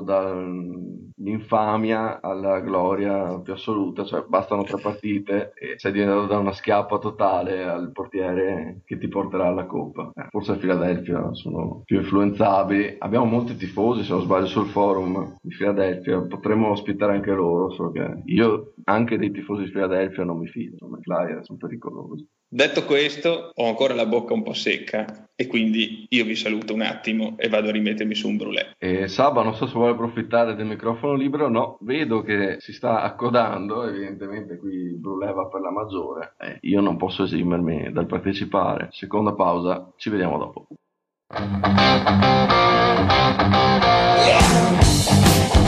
dall'infamia 1.21 2.21
alla 2.23 2.61
gloria 2.61 3.39
più 3.41 3.53
assoluta, 3.53 4.05
cioè 4.05 4.25
bastano 4.27 4.65
tre 4.65 4.81
partite 4.81 5.53
e 5.55 5.75
sei 5.77 5.93
diventato 5.93 6.27
da 6.27 6.39
una 6.39 6.53
schiappa 6.53 6.99
totale 6.99 7.63
al 7.63 7.93
portiere 7.93 8.81
che 8.87 8.99
ti 8.99 9.07
porterà 9.09 9.47
alla 9.47 9.67
coppa. 9.67 10.11
Eh, 10.15 10.27
forse 10.31 10.53
a 10.53 10.57
Philadelphia 10.57 11.33
sono 11.33 11.83
più 11.85 11.99
influenzabili. 11.99 12.97
Abbiamo 12.99 13.27
molti 13.27 13.57
tifosi, 13.57 14.03
se 14.03 14.13
non 14.13 14.23
sbaglio, 14.23 14.47
sul 14.47 14.69
forum 14.69 15.37
di 15.43 15.55
Philadelphia, 15.55 16.21
potremmo 16.23 16.71
ospitare 16.71 17.13
anche 17.13 17.33
loro, 17.33 17.71
solo 17.71 17.93
che 17.93 18.23
io 18.25 18.73
anche 18.85 19.19
dei 19.19 19.31
tifosi 19.31 19.65
di 19.65 19.71
Philadelphia 19.71 20.25
non 20.25 20.39
mi 20.39 20.47
fido, 20.47 20.73
insomma, 20.73 20.99
i 20.99 21.03
Flyers 21.03 21.45
sono 21.45 21.59
pericolosi. 21.59 22.27
Detto 22.53 22.85
questo, 22.85 23.53
ho 23.55 23.69
ancora 23.69 23.95
la 23.95 24.07
bocca 24.07 24.35
un 24.35 24.43
po' 24.43 24.55
secca 24.55 25.29
e 25.37 25.47
quindi 25.47 26.07
io 26.09 26.25
vi 26.25 26.35
saluto 26.35 26.75
un 26.75 26.81
attimo 26.81 27.37
e 27.39 27.49
vado 27.49 27.69
a 27.69 27.73
rimettermi 27.73 28.15
su 28.15 28.29
un 28.29 28.37
brulè. 28.37 28.73
E 28.77 29.07
Saba 29.07 29.45
non 29.45 29.55
so 29.55 29.69
se 29.69 29.73
vuole 29.73 29.93
approfittare 29.93 30.57
del 30.57 30.67
microfono 30.67 31.10
libero, 31.15 31.49
no, 31.49 31.79
vedo 31.81 32.23
che 32.23 32.57
si 32.61 32.73
sta 32.73 33.03
accodando, 33.03 33.85
evidentemente 33.85 34.57
qui 34.59 34.73
il 34.73 34.99
Brulè 34.99 35.33
va 35.33 35.47
per 35.49 35.61
la 35.61 35.71
maggiore, 35.71 36.35
Eh, 36.39 36.59
io 36.63 36.81
non 36.81 36.97
posso 36.97 37.25
esimermi 37.25 37.93
dal 37.93 38.07
partecipare. 38.07 38.89
Seconda 38.91 39.35
pausa, 39.35 39.93
ci 39.97 40.11
vediamo 40.11 40.39
dopo. 40.39 40.67
I've 45.13 45.60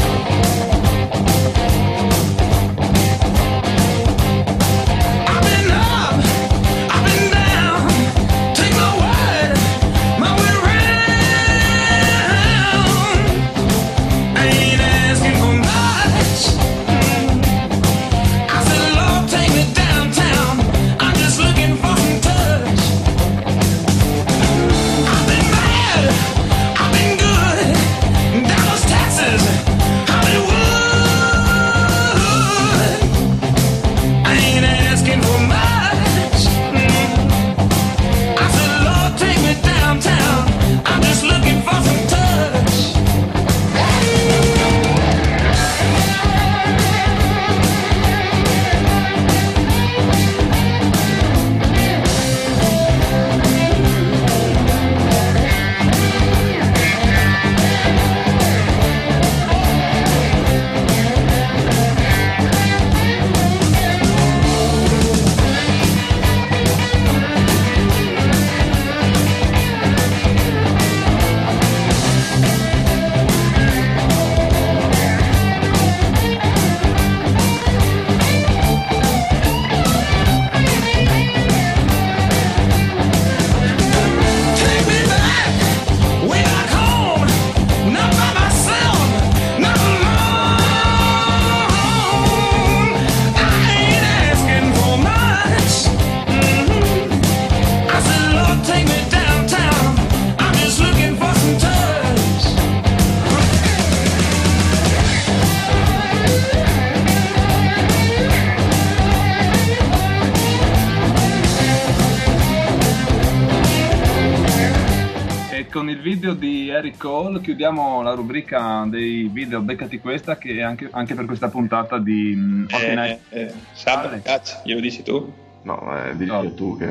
chiudiamo 117.42 118.00
la 118.00 118.14
rubrica 118.14 118.87
dei 118.88 119.28
video 119.28 119.61
Beccati 119.61 119.98
questa 120.00 120.38
che 120.38 120.55
è 120.57 120.62
anche, 120.62 120.88
anche 120.92 121.14
per 121.14 121.26
questa 121.26 121.48
puntata 121.50 121.98
di 121.98 122.33
mm, 122.35 122.64
Eh, 122.70 122.94
Night. 122.94 123.20
eh, 123.28 123.52
Sab, 123.72 124.07
Alex. 124.07 124.22
cazzo, 124.22 124.61
glielo 124.64 124.81
dici 124.81 125.02
tu? 125.02 125.31
No, 125.64 126.05
eh, 126.07 126.16
dici 126.16 126.31
No. 126.31 126.55
tu 126.55 126.76
che... 126.78 126.90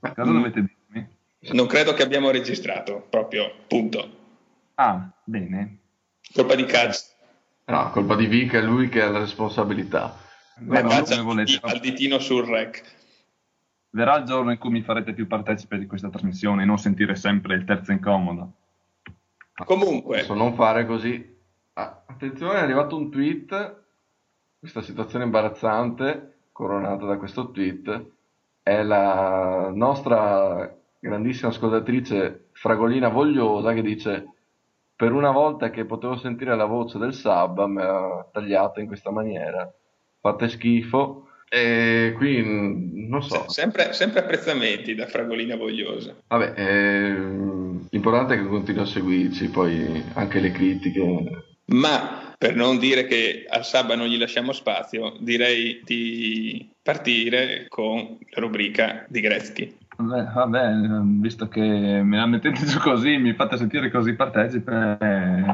Cosa 0.00 0.22
dovete 0.30 0.64
dirmi? 0.64 1.08
Non 1.52 1.66
credo 1.66 1.92
che 1.94 2.02
abbiamo 2.02 2.30
registrato, 2.30 3.04
proprio, 3.10 3.52
punto. 3.66 4.20
Ah, 4.76 5.08
bene. 5.24 5.78
Colpa 6.32 6.54
di 6.54 6.64
cazzo. 6.64 7.06
No, 7.66 7.90
colpa 7.90 8.14
di 8.16 8.26
Vic, 8.26 8.52
è 8.54 8.60
lui 8.62 8.88
che 8.88 9.02
ha 9.02 9.08
la 9.10 9.18
responsabilità. 9.20 10.16
Beh, 10.58 10.82
ma 10.82 10.88
Cazzo, 10.88 11.12
come 11.14 11.22
volete. 11.22 11.58
al 11.62 11.78
ditino 11.80 12.18
sul 12.18 12.44
rec. 12.46 12.82
Verrà 13.90 14.16
il 14.18 14.24
giorno 14.24 14.50
in 14.52 14.58
cui 14.58 14.70
mi 14.70 14.82
farete 14.82 15.12
più 15.12 15.26
partecipe 15.26 15.78
di 15.78 15.86
questa 15.86 16.08
trasmissione 16.10 16.62
e 16.62 16.66
non 16.66 16.78
sentire 16.78 17.14
sempre 17.14 17.54
il 17.54 17.64
terzo 17.64 17.92
incomodo. 17.92 18.52
Comunque, 19.64 20.18
Adesso 20.18 20.34
non 20.34 20.54
fare 20.54 20.86
così. 20.86 21.38
Ah, 21.74 22.04
attenzione, 22.06 22.58
è 22.58 22.62
arrivato 22.62 22.96
un 22.96 23.10
tweet. 23.10 23.80
Questa 24.58 24.82
situazione 24.82 25.24
imbarazzante, 25.24 26.46
coronata 26.52 27.04
da 27.04 27.16
questo 27.16 27.50
tweet, 27.50 28.06
è 28.62 28.82
la 28.82 29.70
nostra 29.74 30.72
grandissima 30.98 31.50
ascoltatrice 31.50 32.48
Fragolina 32.52 33.08
Vogliosa 33.08 33.72
che 33.72 33.82
dice 33.82 34.28
per 34.94 35.12
una 35.12 35.32
volta 35.32 35.70
che 35.70 35.84
potevo 35.84 36.16
sentire 36.16 36.54
la 36.54 36.64
voce 36.64 36.96
del 36.96 37.12
sub 37.12 37.64
mi 37.64 37.82
ha 37.82 38.24
tagliato 38.30 38.78
in 38.78 38.86
questa 38.86 39.10
maniera. 39.10 39.68
Fate 40.20 40.48
schifo. 40.48 41.26
E 41.54 42.14
qui 42.16 42.40
mh, 42.40 43.08
non 43.08 43.22
so. 43.22 43.44
se- 43.48 43.60
sempre, 43.60 43.92
sempre 43.92 44.20
apprezzamenti 44.20 44.94
da 44.94 45.06
Fragolina 45.06 45.54
Vogliosa. 45.54 46.16
Vabbè, 46.26 46.54
ehm, 46.56 47.88
l'importante 47.90 48.34
è 48.34 48.36
che 48.38 48.46
continui 48.46 48.80
a 48.82 48.86
seguirci, 48.86 49.48
poi 49.48 50.02
anche 50.14 50.40
le 50.40 50.50
critiche. 50.50 51.44
Ma 51.66 52.34
per 52.38 52.54
non 52.56 52.78
dire 52.78 53.04
che 53.06 53.44
al 53.46 53.66
Sabba 53.66 53.94
non 53.94 54.08
gli 54.08 54.16
lasciamo 54.16 54.52
spazio, 54.52 55.14
direi 55.20 55.82
di 55.84 56.70
partire 56.82 57.66
con 57.68 58.18
la 58.30 58.40
rubrica 58.40 59.04
di 59.08 59.20
Gretzky. 59.20 59.76
Beh, 60.08 60.24
vabbè, 60.34 60.64
ehm, 60.66 61.20
visto 61.20 61.48
che 61.48 61.60
me 61.60 62.16
la 62.16 62.26
mettete 62.26 62.64
giù 62.64 62.78
così, 62.78 63.16
mi 63.18 63.32
fate 63.34 63.56
sentire 63.56 63.90
così 63.90 64.14
partecipe, 64.14 64.96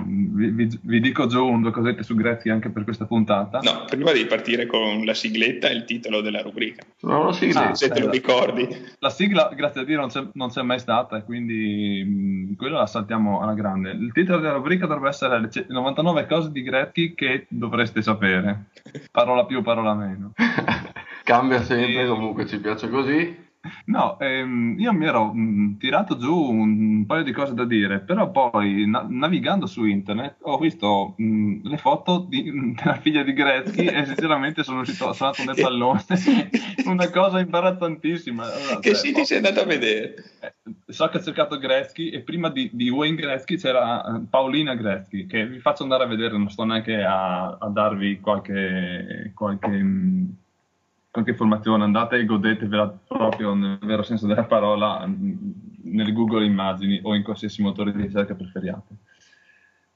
vi, 0.06 0.50
vi- 0.50 0.78
vi 0.82 1.00
dico 1.00 1.26
giù 1.26 1.44
un 1.46 1.60
due 1.62 1.70
cosette 1.70 2.02
su 2.02 2.14
Grezzi 2.14 2.48
anche 2.48 2.70
per 2.70 2.84
questa 2.84 3.04
puntata. 3.04 3.58
No, 3.62 3.84
prima 3.88 4.12
devi 4.12 4.26
partire 4.26 4.66
con 4.66 5.04
la 5.04 5.14
sigletta 5.14 5.68
e 5.68 5.74
il 5.74 5.84
titolo 5.84 6.20
della 6.20 6.40
rubrica, 6.42 6.82
Sono 6.96 7.20
una 7.22 7.32
sigla. 7.32 7.68
Ah, 7.70 7.74
se 7.74 7.88
te 7.90 8.00
lo 8.00 8.10
ricordi. 8.10 8.66
La 9.00 9.10
sigla, 9.10 9.50
grazie 9.54 9.82
a 9.82 9.84
Dio, 9.84 9.98
non 9.98 10.08
c'è, 10.08 10.24
non 10.32 10.48
c'è 10.48 10.62
mai 10.62 10.78
stata 10.78 11.16
e 11.18 11.24
quindi 11.24 12.04
mh, 12.52 12.56
quella 12.56 12.78
la 12.78 12.86
saltiamo 12.86 13.40
alla 13.40 13.54
grande. 13.54 13.90
Il 13.90 14.12
titolo 14.12 14.38
della 14.40 14.54
rubrica 14.54 14.86
dovrebbe 14.86 15.08
essere 15.08 15.40
le 15.40 15.50
ce- 15.50 15.66
99 15.68 16.26
cose 16.26 16.50
di 16.52 16.62
Gretzky 16.62 17.14
che 17.14 17.46
dovreste 17.48 18.02
sapere. 18.02 18.66
Parola 19.10 19.44
più, 19.44 19.62
parola 19.62 19.94
meno. 19.94 20.32
Cambia 21.24 21.62
sempre, 21.62 22.02
E- 22.04 22.06
comunque 22.06 22.46
ci 22.46 22.58
piace 22.58 22.88
così. 22.88 23.46
No, 23.86 24.18
ehm, 24.20 24.76
io 24.78 24.92
mi 24.92 25.04
ero 25.04 25.32
mh, 25.34 25.78
tirato 25.78 26.16
giù 26.16 26.32
un 26.32 27.04
paio 27.06 27.24
di 27.24 27.32
cose 27.32 27.54
da 27.54 27.64
dire, 27.64 27.98
però 28.00 28.30
poi 28.30 28.86
na- 28.86 29.04
navigando 29.08 29.66
su 29.66 29.84
internet 29.84 30.36
ho 30.42 30.58
visto 30.58 31.14
mh, 31.16 31.66
le 31.68 31.76
foto 31.76 32.24
di- 32.28 32.50
della 32.78 32.94
figlia 33.00 33.22
di 33.24 33.32
Gretzky 33.32 33.84
e 33.86 34.04
sinceramente 34.06 34.62
sono 34.62 34.80
uscito 34.80 35.12
sono 35.12 35.30
andato 35.30 35.44
nel 35.44 35.60
pallone. 35.60 36.04
Una 36.86 37.10
cosa 37.10 37.40
imbarazzantissima. 37.40 38.44
Allora, 38.54 38.74
Che 38.78 38.90
cioè, 38.90 38.94
siti 38.94 39.24
sei 39.24 39.38
andato 39.38 39.60
a 39.60 39.64
vedere? 39.64 40.14
eh, 40.40 40.54
So 40.86 41.08
che 41.08 41.18
ho 41.18 41.22
cercato 41.22 41.58
Gretzky 41.58 42.10
e 42.10 42.20
prima 42.20 42.50
di, 42.50 42.70
di 42.72 42.88
Wayne 42.90 43.16
Gretzky 43.16 43.56
c'era 43.56 44.04
eh, 44.04 44.20
Paolina 44.30 44.74
Gretzky, 44.76 45.26
che 45.26 45.46
vi 45.46 45.58
faccio 45.58 45.82
andare 45.82 46.04
a 46.04 46.06
vedere, 46.06 46.38
non 46.38 46.48
sto 46.48 46.64
neanche 46.64 47.02
a, 47.02 47.56
a 47.58 47.68
darvi 47.68 48.20
qualche, 48.20 49.32
qualche, 49.34 49.68
mh, 49.68 50.36
qualche 51.18 51.30
informazione, 51.30 51.84
andate 51.84 52.16
e 52.16 52.24
godetevela 52.24 52.98
proprio 53.06 53.54
nel 53.54 53.78
vero 53.82 54.02
senso 54.02 54.26
della 54.26 54.44
parola 54.44 55.04
nel 55.06 56.12
Google 56.12 56.44
Immagini 56.44 57.00
o 57.02 57.14
in 57.14 57.22
qualsiasi 57.22 57.62
motore 57.62 57.92
di 57.92 58.02
ricerca 58.02 58.34
preferiate. 58.34 58.94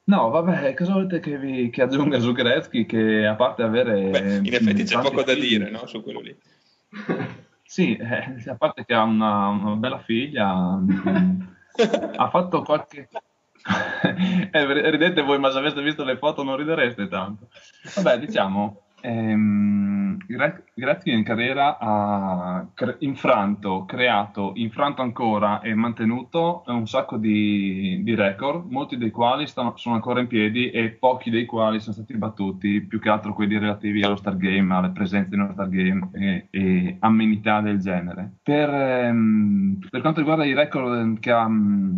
No, 0.05 0.31
vabbè, 0.31 0.75
cosa 0.75 0.95
volete 0.95 1.21
che, 1.21 1.39
vi, 1.39 1.71
che 1.71 1.83
aggiunga 1.83 2.19
su 2.19 2.33
Gretzky 2.33 2.87
che 2.87 3.25
a 3.25 3.37
parte 3.37 3.63
avere... 3.63 4.11
Beh, 4.11 4.41
in 4.43 4.53
effetti 4.53 4.83
c'è 4.83 5.01
poco 5.01 5.23
da 5.23 5.35
dire 5.35 5.71
no, 5.71 5.87
su 5.87 6.03
quello 6.03 6.21
lì. 6.21 6.37
sì, 7.63 7.95
eh, 7.97 8.51
a 8.51 8.55
parte 8.57 8.85
che 8.85 8.95
ha 8.95 9.03
una, 9.03 9.49
una 9.49 9.77
bella 9.77 10.01
figlia, 10.01 10.53
mh, 10.53 11.55
ha 12.17 12.29
fatto 12.31 12.63
qualche... 12.63 13.09
Eh, 14.05 14.91
ridete 14.91 15.23
voi, 15.23 15.39
ma 15.39 15.53
se 15.53 15.59
aveste 15.59 15.81
visto 15.83 16.03
le 16.03 16.17
foto 16.17 16.43
non 16.43 16.57
ridereste 16.57 17.07
tanto. 17.07 17.47
Vabbè, 17.95 18.19
diciamo, 18.19 18.83
ehm, 19.03 20.19
in 21.05 21.25
carriera 21.25 21.79
ha 21.79 22.67
cre- 22.75 22.97
infranto, 23.01 23.85
creato, 23.85 24.53
infranto 24.55 25.03
ancora 25.03 25.61
e 25.61 25.75
mantenuto 25.75 26.63
un 26.67 26.87
sacco 26.87 27.17
di, 27.17 28.01
di 28.03 28.15
record, 28.15 28.71
molti 28.71 28.97
dei 28.97 29.11
quali 29.11 29.47
stanno- 29.47 29.77
sono 29.77 29.97
ancora 29.97 30.21
in 30.21 30.27
piedi 30.27 30.71
e 30.71 30.91
pochi 30.91 31.31
dei 31.31 31.45
quali 31.45 31.81
sono 31.81 31.95
stati 31.95 32.17
battuti, 32.17 32.81
più 32.81 32.99
che 33.01 33.09
altro 33.09 33.35
quelli 33.35 33.59
relativi 33.59 34.03
allo 34.03 34.17
Star 34.17 34.37
Game, 34.37 34.75
alle 34.75 34.91
presenze 34.91 35.37
nello 35.37 35.53
Star 35.53 35.69
Game 35.69 36.09
e, 36.13 36.47
e 36.51 36.97
amenità 37.01 37.61
del 37.61 37.79
genere. 37.79 38.35
Per, 38.43 38.69
ehm, 38.69 39.79
per 39.91 40.01
quanto 40.01 40.21
riguarda 40.21 40.45
i 40.45 40.55
record 40.55 41.19
che, 41.19 41.31
ha, 41.31 41.49
mm, 41.49 41.97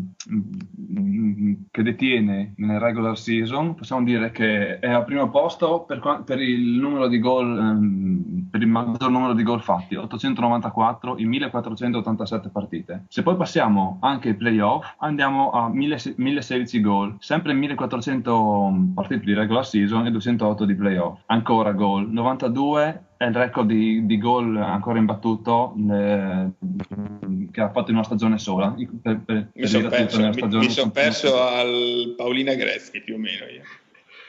mm, 0.98 1.52
che 1.70 1.82
detiene 1.82 2.55
nel 2.57 2.78
regular 2.80 3.16
season, 3.16 3.74
possiamo 3.74 4.02
dire 4.05 4.30
che 4.30 4.78
è 4.78 4.90
al 4.90 5.05
primo 5.05 5.30
posto 5.30 5.82
per, 5.82 6.22
per 6.24 6.40
il 6.40 6.78
numero 6.78 6.93
di 7.09 7.18
gol, 7.18 7.59
ehm, 7.59 8.49
per 8.51 8.61
il 8.61 8.68
maggior 8.68 9.11
numero 9.11 9.32
di 9.32 9.42
gol 9.42 9.62
fatti, 9.62 9.97
894 9.97 11.18
in 11.18 11.28
1487 11.28 12.49
partite. 12.49 13.05
Se 13.09 13.22
poi 13.22 13.36
passiamo 13.36 13.99
anche 14.01 14.30
ai 14.30 14.34
playoff, 14.34 14.95
andiamo 14.99 15.51
a 15.51 15.68
1000 15.68 16.14
1016 16.16 16.80
gol, 16.80 17.16
sempre 17.18 17.53
1400 17.53 18.92
partite 18.95 19.24
di 19.24 19.34
regular 19.34 19.66
season 19.66 20.07
e 20.07 20.11
208 20.11 20.64
di 20.64 20.74
playoff. 20.74 21.20
Ancora 21.26 21.72
gol, 21.72 22.11
92 22.11 23.03
è 23.16 23.24
il 23.24 23.34
record 23.34 23.66
di, 23.66 24.07
di 24.07 24.18
gol 24.18 24.57
ancora 24.57 24.99
imbattuto 24.99 25.74
eh, 25.90 26.49
che 27.51 27.61
ha 27.61 27.70
fatto 27.70 27.90
in 27.90 27.97
una 27.97 28.05
stagione 28.05 28.38
sola. 28.38 28.74
Per, 29.03 29.20
per, 29.24 29.49
Mi 29.55 29.66
sono 29.66 29.88
perso, 29.88 30.20
mi- 30.20 30.57
mi 30.59 30.70
son 30.70 30.90
perso 30.90 31.40
al 31.40 32.14
Paolina 32.16 32.55
Gretzky 32.55 33.03
più 33.03 33.14
o 33.14 33.18
meno 33.18 33.45
io. 33.45 33.62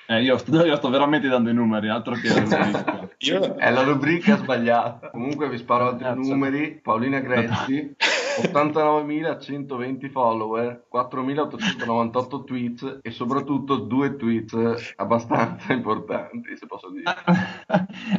Eh, 0.07 0.21
io, 0.21 0.37
sto, 0.37 0.51
io 0.65 0.75
sto 0.75 0.89
veramente 0.89 1.27
dando 1.27 1.49
i 1.49 1.53
numeri, 1.53 1.89
altro 1.89 2.15
che 2.15 2.29
rubrica. 2.29 3.09
Io 3.19 3.55
È 3.55 3.71
la 3.71 3.81
rubrica 3.81 4.35
sbagliata. 4.37 5.09
Comunque 5.09 5.49
vi 5.49 5.57
sparo 5.57 5.87
altri 5.87 6.03
Cazzo. 6.03 6.19
numeri. 6.19 6.79
Paolina 6.81 7.19
Grezzi, 7.21 7.95
89.120 8.51 10.09
follower, 10.11 10.85
4.898 10.93 12.43
tweets 12.43 12.99
e 13.01 13.11
soprattutto 13.11 13.77
due 13.77 14.15
tweets 14.17 14.93
abbastanza 14.97 15.71
importanti, 15.73 16.55
se 16.57 16.67
posso 16.67 16.89
dire. 16.91 17.03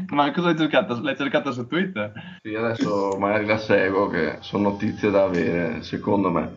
Ma 0.09 0.33
cosa 0.33 0.49
hai 0.49 0.57
cercato? 0.57 0.99
L'hai 1.01 1.17
cercato 1.17 1.53
su 1.53 1.67
Twitter? 1.67 2.13
Sì, 2.43 2.55
adesso 2.55 3.17
magari 3.19 3.45
la 3.45 3.59
seguo, 3.59 4.09
che 4.09 4.39
sono 4.41 4.71
notizie 4.71 5.11
da 5.11 5.25
avere, 5.25 5.83
secondo 5.83 6.31
me. 6.31 6.55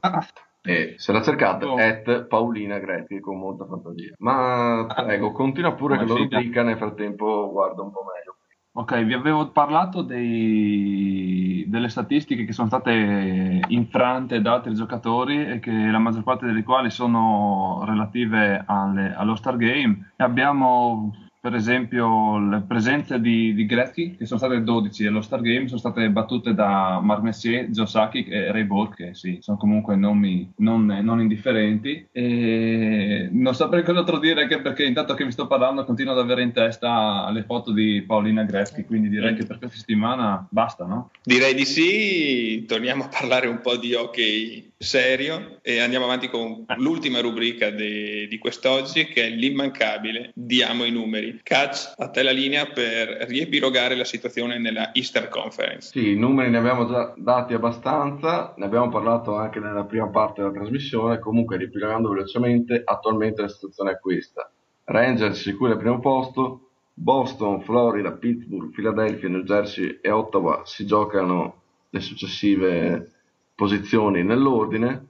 E 0.61 0.95
se 0.97 1.11
la 1.13 1.21
cercate, 1.21 1.65
Oh. 1.65 1.77
at 1.77 2.25
Paolina 2.27 2.79
Grezzi 2.79 3.19
con 3.19 3.37
molta 3.39 3.65
fantasia. 3.65 4.13
Ma 4.19 4.85
prego, 4.93 5.31
continua 5.31 5.73
pure 5.73 5.95
Come 5.97 6.07
la 6.09 6.15
figa. 6.15 6.37
rubrica, 6.37 6.63
nel 6.63 6.77
frattempo 6.77 7.49
guarda 7.51 7.81
un 7.81 7.91
po' 7.91 8.01
meglio. 8.03 8.35
Ok, 8.73 9.03
vi 9.03 9.13
avevo 9.13 9.49
parlato 9.51 10.01
dei- 10.03 11.65
delle 11.67 11.89
statistiche 11.89 12.45
che 12.45 12.53
sono 12.53 12.67
state 12.67 13.61
infrante 13.67 14.41
da 14.41 14.53
altri 14.53 14.73
giocatori 14.73 15.45
e 15.45 15.59
che 15.59 15.71
la 15.71 15.97
maggior 15.99 16.23
parte 16.23 16.45
delle 16.45 16.63
quali 16.63 16.89
sono 16.89 17.83
relative 17.85 18.63
alle- 18.65 19.13
allo 19.15 19.35
Star 19.35 19.57
Game. 19.57 20.11
E 20.17 20.23
abbiamo 20.23 21.13
per 21.41 21.55
esempio 21.55 22.37
le 22.37 22.63
presenze 22.67 23.21
di, 23.21 23.53
di 23.53 23.65
Gretzky, 23.65 24.15
che 24.17 24.25
sono 24.25 24.39
state 24.39 24.61
12 24.61 25.05
allo 25.05 25.21
Star 25.21 25.41
Game, 25.41 25.67
sono 25.67 25.79
state 25.79 26.09
battute 26.09 26.53
da 26.53 26.99
Mark 27.01 27.21
Messier, 27.21 27.69
Joe 27.69 27.85
Sakic 27.85 28.29
e 28.29 28.51
Ray 28.51 28.63
Bolt, 28.63 28.95
che 28.95 29.13
sì, 29.13 29.37
sono 29.41 29.57
comunque 29.57 29.95
nomi 29.95 30.51
non, 30.57 30.85
non 30.85 31.21
indifferenti. 31.21 32.07
E 32.11 33.29
non 33.31 33.55
saprei 33.55 33.83
cos'altro 33.83 34.19
dire, 34.19 34.41
anche 34.41 34.59
perché 34.59 34.83
intanto 34.85 35.13
che 35.13 35.23
vi 35.23 35.31
sto 35.31 35.47
parlando 35.47 35.85
continuo 35.85 36.13
ad 36.13 36.19
avere 36.19 36.41
in 36.41 36.51
testa 36.51 37.29
le 37.31 37.43
foto 37.43 37.71
di 37.71 38.03
Paolina 38.05 38.43
Gretzky, 38.43 38.83
quindi 38.83 39.09
direi 39.09 39.35
che 39.35 39.45
per 39.45 39.59
questa 39.59 39.77
settimana 39.77 40.45
basta, 40.49 40.85
no? 40.85 41.11
direi 41.23 41.53
di 41.53 41.65
sì, 41.65 42.65
torniamo 42.67 43.05
a 43.05 43.07
parlare 43.07 43.47
un 43.47 43.61
po' 43.61 43.77
di 43.77 43.93
hockey 43.93 44.71
serio 44.81 45.59
e 45.61 45.79
andiamo 45.79 46.05
avanti 46.05 46.29
con 46.29 46.65
l'ultima 46.77 47.19
rubrica 47.19 47.69
de- 47.69 48.27
di 48.29 48.37
quest'oggi 48.37 49.05
che 49.07 49.25
è 49.25 49.29
l'immancabile 49.29 50.31
Diamo 50.33 50.85
i 50.85 50.91
numeri. 50.91 51.28
Catch, 51.43 51.93
a 51.97 52.09
te 52.09 52.23
la 52.23 52.31
linea 52.31 52.65
per 52.67 53.09
riepilogare 53.27 53.95
la 53.95 54.03
situazione 54.03 54.57
nella 54.57 54.93
Easter 54.93 55.27
Conference. 55.29 55.91
Sì, 55.91 56.11
i 56.11 56.15
numeri 56.15 56.49
ne 56.49 56.57
abbiamo 56.57 56.87
già 56.87 57.13
dati 57.15 57.53
abbastanza, 57.53 58.53
ne 58.57 58.65
abbiamo 58.65 58.89
parlato 58.89 59.35
anche 59.35 59.59
nella 59.59 59.83
prima 59.83 60.07
parte 60.07 60.41
della 60.41 60.53
trasmissione, 60.53 61.19
comunque 61.19 61.57
ripilogando 61.57 62.09
velocemente, 62.09 62.81
attualmente 62.83 63.41
la 63.41 63.49
situazione 63.49 63.91
è 63.91 63.99
questa. 63.99 64.51
Rangers 64.85 65.39
sicuro 65.39 65.71
al 65.71 65.77
primo 65.77 65.99
posto, 65.99 66.69
Boston, 66.93 67.61
Florida, 67.61 68.11
Pittsburgh, 68.11 68.71
Philadelphia, 68.71 69.29
New 69.29 69.43
Jersey 69.43 69.99
e 70.01 70.09
Ottawa 70.11 70.63
si 70.65 70.85
giocano 70.85 71.61
le 71.89 71.99
successive 72.01 73.11
posizioni 73.55 74.23
nell'ordine. 74.23 75.07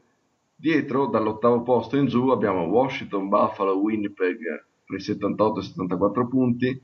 Dietro, 0.56 1.08
dall'ottavo 1.08 1.64
posto 1.64 1.98
in 1.98 2.08
giù, 2.08 2.30
abbiamo 2.30 2.64
Washington, 2.64 3.30
Buffalo, 3.30 3.78
Winnipeg 3.78 4.66
per 4.90 4.98
i 4.98 5.02
78 5.02 5.60
e 5.60 5.64
74 5.64 6.28
punti, 6.28 6.84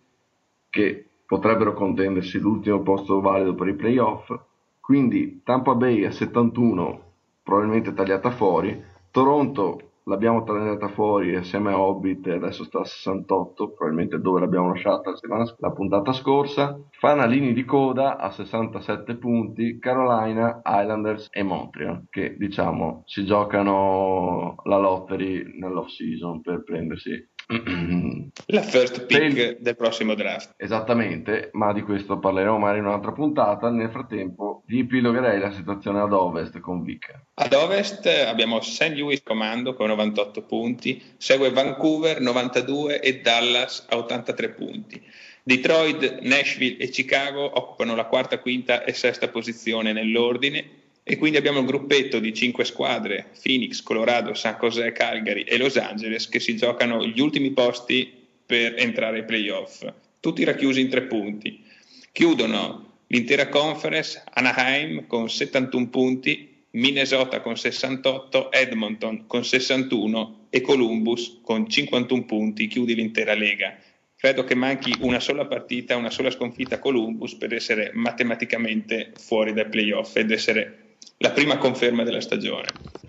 che 0.70 1.10
potrebbero 1.26 1.74
contendersi 1.74 2.38
l'ultimo 2.38 2.84
posto 2.84 3.20
valido 3.20 3.56
per 3.56 3.68
i 3.70 3.74
playoff. 3.74 4.32
Quindi 4.80 5.42
Tampa 5.44 5.74
Bay 5.74 6.06
a 6.06 6.12
71, 6.12 7.02
probabilmente 7.42 7.94
tagliata 7.94 8.30
fuori. 8.30 8.80
Toronto 9.10 9.94
l'abbiamo 10.04 10.44
tagliata 10.44 10.90
fuori 10.90 11.36
assieme 11.36 11.72
a 11.72 11.80
Hobbit 11.80 12.28
e 12.28 12.34
adesso 12.34 12.64
sta 12.66 12.82
a 12.82 12.86
68, 12.86 13.70
probabilmente 13.70 14.20
dove 14.20 14.42
l'abbiamo 14.42 14.68
lasciata 14.68 15.10
la, 15.10 15.16
settimana- 15.16 15.56
la 15.58 15.72
puntata 15.72 16.14
scorsa. 16.14 16.80
Fanalini 16.92 17.54
di 17.54 17.66
coda 17.66 18.18
a 18.18 18.30
67 18.30 19.16
punti, 19.16 19.80
Carolina, 19.80 20.62
Islanders 20.64 21.30
e 21.32 21.42
Montreal, 21.42 22.06
che 22.12 22.36
diciamo 22.38 23.02
si 23.06 23.26
giocano 23.26 24.58
la 24.66 24.78
lottery 24.78 25.58
nell'off 25.58 25.88
season 25.88 26.42
per 26.42 26.64
prendersi 26.64 27.34
La 27.48 28.62
first 28.64 29.06
pick 29.06 29.60
del 29.60 29.76
prossimo 29.76 30.16
draft. 30.16 30.56
Esattamente, 30.58 31.50
ma 31.54 31.74
di 31.74 31.82
questo 31.82 32.18
parleremo 32.18 32.58
magari 32.58 32.80
in 32.80 32.86
un'altra 32.86 33.12
puntata. 33.12 33.70
Nel 33.70 33.92
frattempo, 33.92 34.64
vi 34.66 34.80
epilogherei 34.80 35.40
la 35.40 35.52
situazione 35.52 36.00
ad 36.00 36.12
ovest 36.12 36.60
con 36.60 36.82
Vic. 36.82 37.14
Ad 37.36 37.54
ovest 37.54 38.08
abbiamo 38.08 38.62
St. 38.62 38.94
Louis 38.96 39.22
comando 39.22 39.76
con 39.76 39.88
98 39.88 40.42
punti, 40.44 41.02
segue 41.18 41.52
Vancouver 41.52 42.20
92 42.20 43.00
e 43.00 43.22
Dallas 43.22 43.86
a 43.90 43.98
83 43.98 44.50
punti. 44.50 45.02
Detroit, 45.44 46.22
Nashville 46.22 46.78
e 46.78 46.90
Chicago 46.90 47.60
occupano 47.60 47.94
la 47.94 48.06
quarta, 48.06 48.40
quinta 48.40 48.84
e 48.84 48.94
sesta 48.94 49.28
posizione 49.28 49.94
nell'ordine 49.94 50.84
E 51.08 51.18
quindi 51.18 51.38
abbiamo 51.38 51.60
il 51.60 51.68
gruppetto 51.68 52.18
di 52.18 52.34
cinque 52.34 52.66
squadre, 52.66 53.28
Phoenix, 53.40 53.84
Colorado, 53.84 54.34
San 54.34 54.58
José, 54.60 54.92
Calgary 54.92 55.44
e 55.44 55.56
Los 55.58 55.78
Angeles, 55.78 56.28
che 56.28 56.40
si 56.40 56.58
giocano 56.58 57.06
gli 57.06 57.22
ultimi 57.22 57.52
posti 57.52 58.12
per 58.44 58.74
entrare 58.76 59.20
ai 59.20 59.26
playoff, 59.26 59.86
tutti 60.20 60.44
racchiusi 60.44 60.82
in 60.82 60.90
tre 60.90 61.04
punti. 61.04 61.64
Chiudono 62.12 63.02
l'intera 63.06 63.50
conference 63.50 64.24
Anaheim 64.34 65.06
con 65.06 65.30
71 65.30 65.90
punti, 65.90 66.64
Minnesota 66.72 67.40
con 67.40 67.56
68, 67.56 68.52
Edmonton 68.52 69.28
con 69.28 69.46
61 69.46 70.48
e 70.50 70.62
Columbus 70.62 71.38
con 71.44 71.70
51 71.70 72.26
punti, 72.26 72.66
chiudi 72.66 72.96
l'intera 72.96 73.36
lega. 73.36 73.78
Credo 74.16 74.44
che 74.44 74.56
manchi 74.56 74.92
una 75.02 75.20
sola 75.20 75.46
partita, 75.46 75.98
una 75.98 76.10
sola 76.10 76.32
sconfitta 76.32 76.76
a 76.76 76.80
Columbus 76.80 77.36
per 77.36 77.54
essere 77.54 77.92
matematicamente 77.94 79.12
fuori 79.16 79.54
dai 79.54 79.70
playoff 79.70 80.16
ed 80.16 80.32
essere 80.32 80.85
la 81.18 81.32
prima 81.32 81.58
conferma 81.58 82.04
della 82.04 82.22
stagione. 82.22 82.66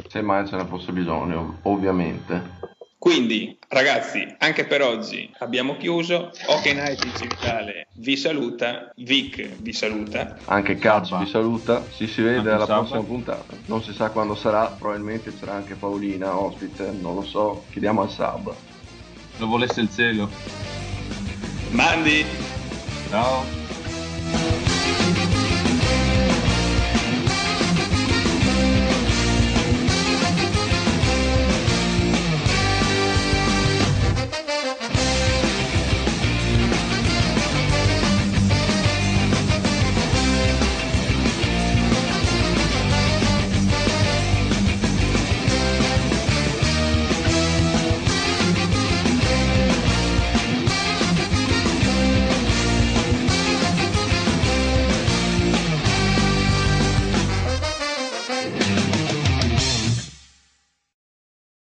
Se 0.08 0.20
mai 0.22 0.46
ce 0.46 0.56
ne 0.56 0.64
fosse 0.66 0.92
bisogno, 0.92 1.58
ovviamente. 1.62 2.74
Quindi, 2.98 3.56
ragazzi, 3.68 4.26
anche 4.38 4.64
per 4.64 4.82
oggi 4.82 5.30
abbiamo 5.38 5.76
chiuso. 5.76 6.30
Ok 6.46 6.64
Night 6.72 7.04
in 7.04 7.12
Civitale 7.14 7.86
vi 7.96 8.16
saluta, 8.16 8.90
Vic 8.96 9.60
vi 9.60 9.72
saluta. 9.72 10.36
Anche 10.46 10.76
Cazzo 10.76 11.16
vi 11.18 11.26
saluta, 11.26 11.84
ci 11.94 12.06
si 12.08 12.22
vede 12.22 12.38
Anche 12.38 12.50
alla 12.50 12.66
Sabba. 12.66 12.78
prossima 12.80 13.02
puntata. 13.02 13.54
Non 13.66 13.82
si 13.82 13.92
sa 13.92 14.10
quando 14.10 14.34
sarà, 14.34 14.66
probabilmente 14.66 15.30
sarà 15.30 15.52
anche 15.54 15.74
Paolina 15.74 16.36
ospite, 16.36 16.90
non 17.00 17.14
lo 17.14 17.22
so, 17.22 17.64
chiediamo 17.70 18.02
al 18.02 18.10
Sab. 18.10 18.52
Lo 19.38 19.46
volesse 19.46 19.80
il 19.82 19.90
cielo. 19.90 20.28
Mandi! 21.70 22.24
Ciao. 23.10 23.65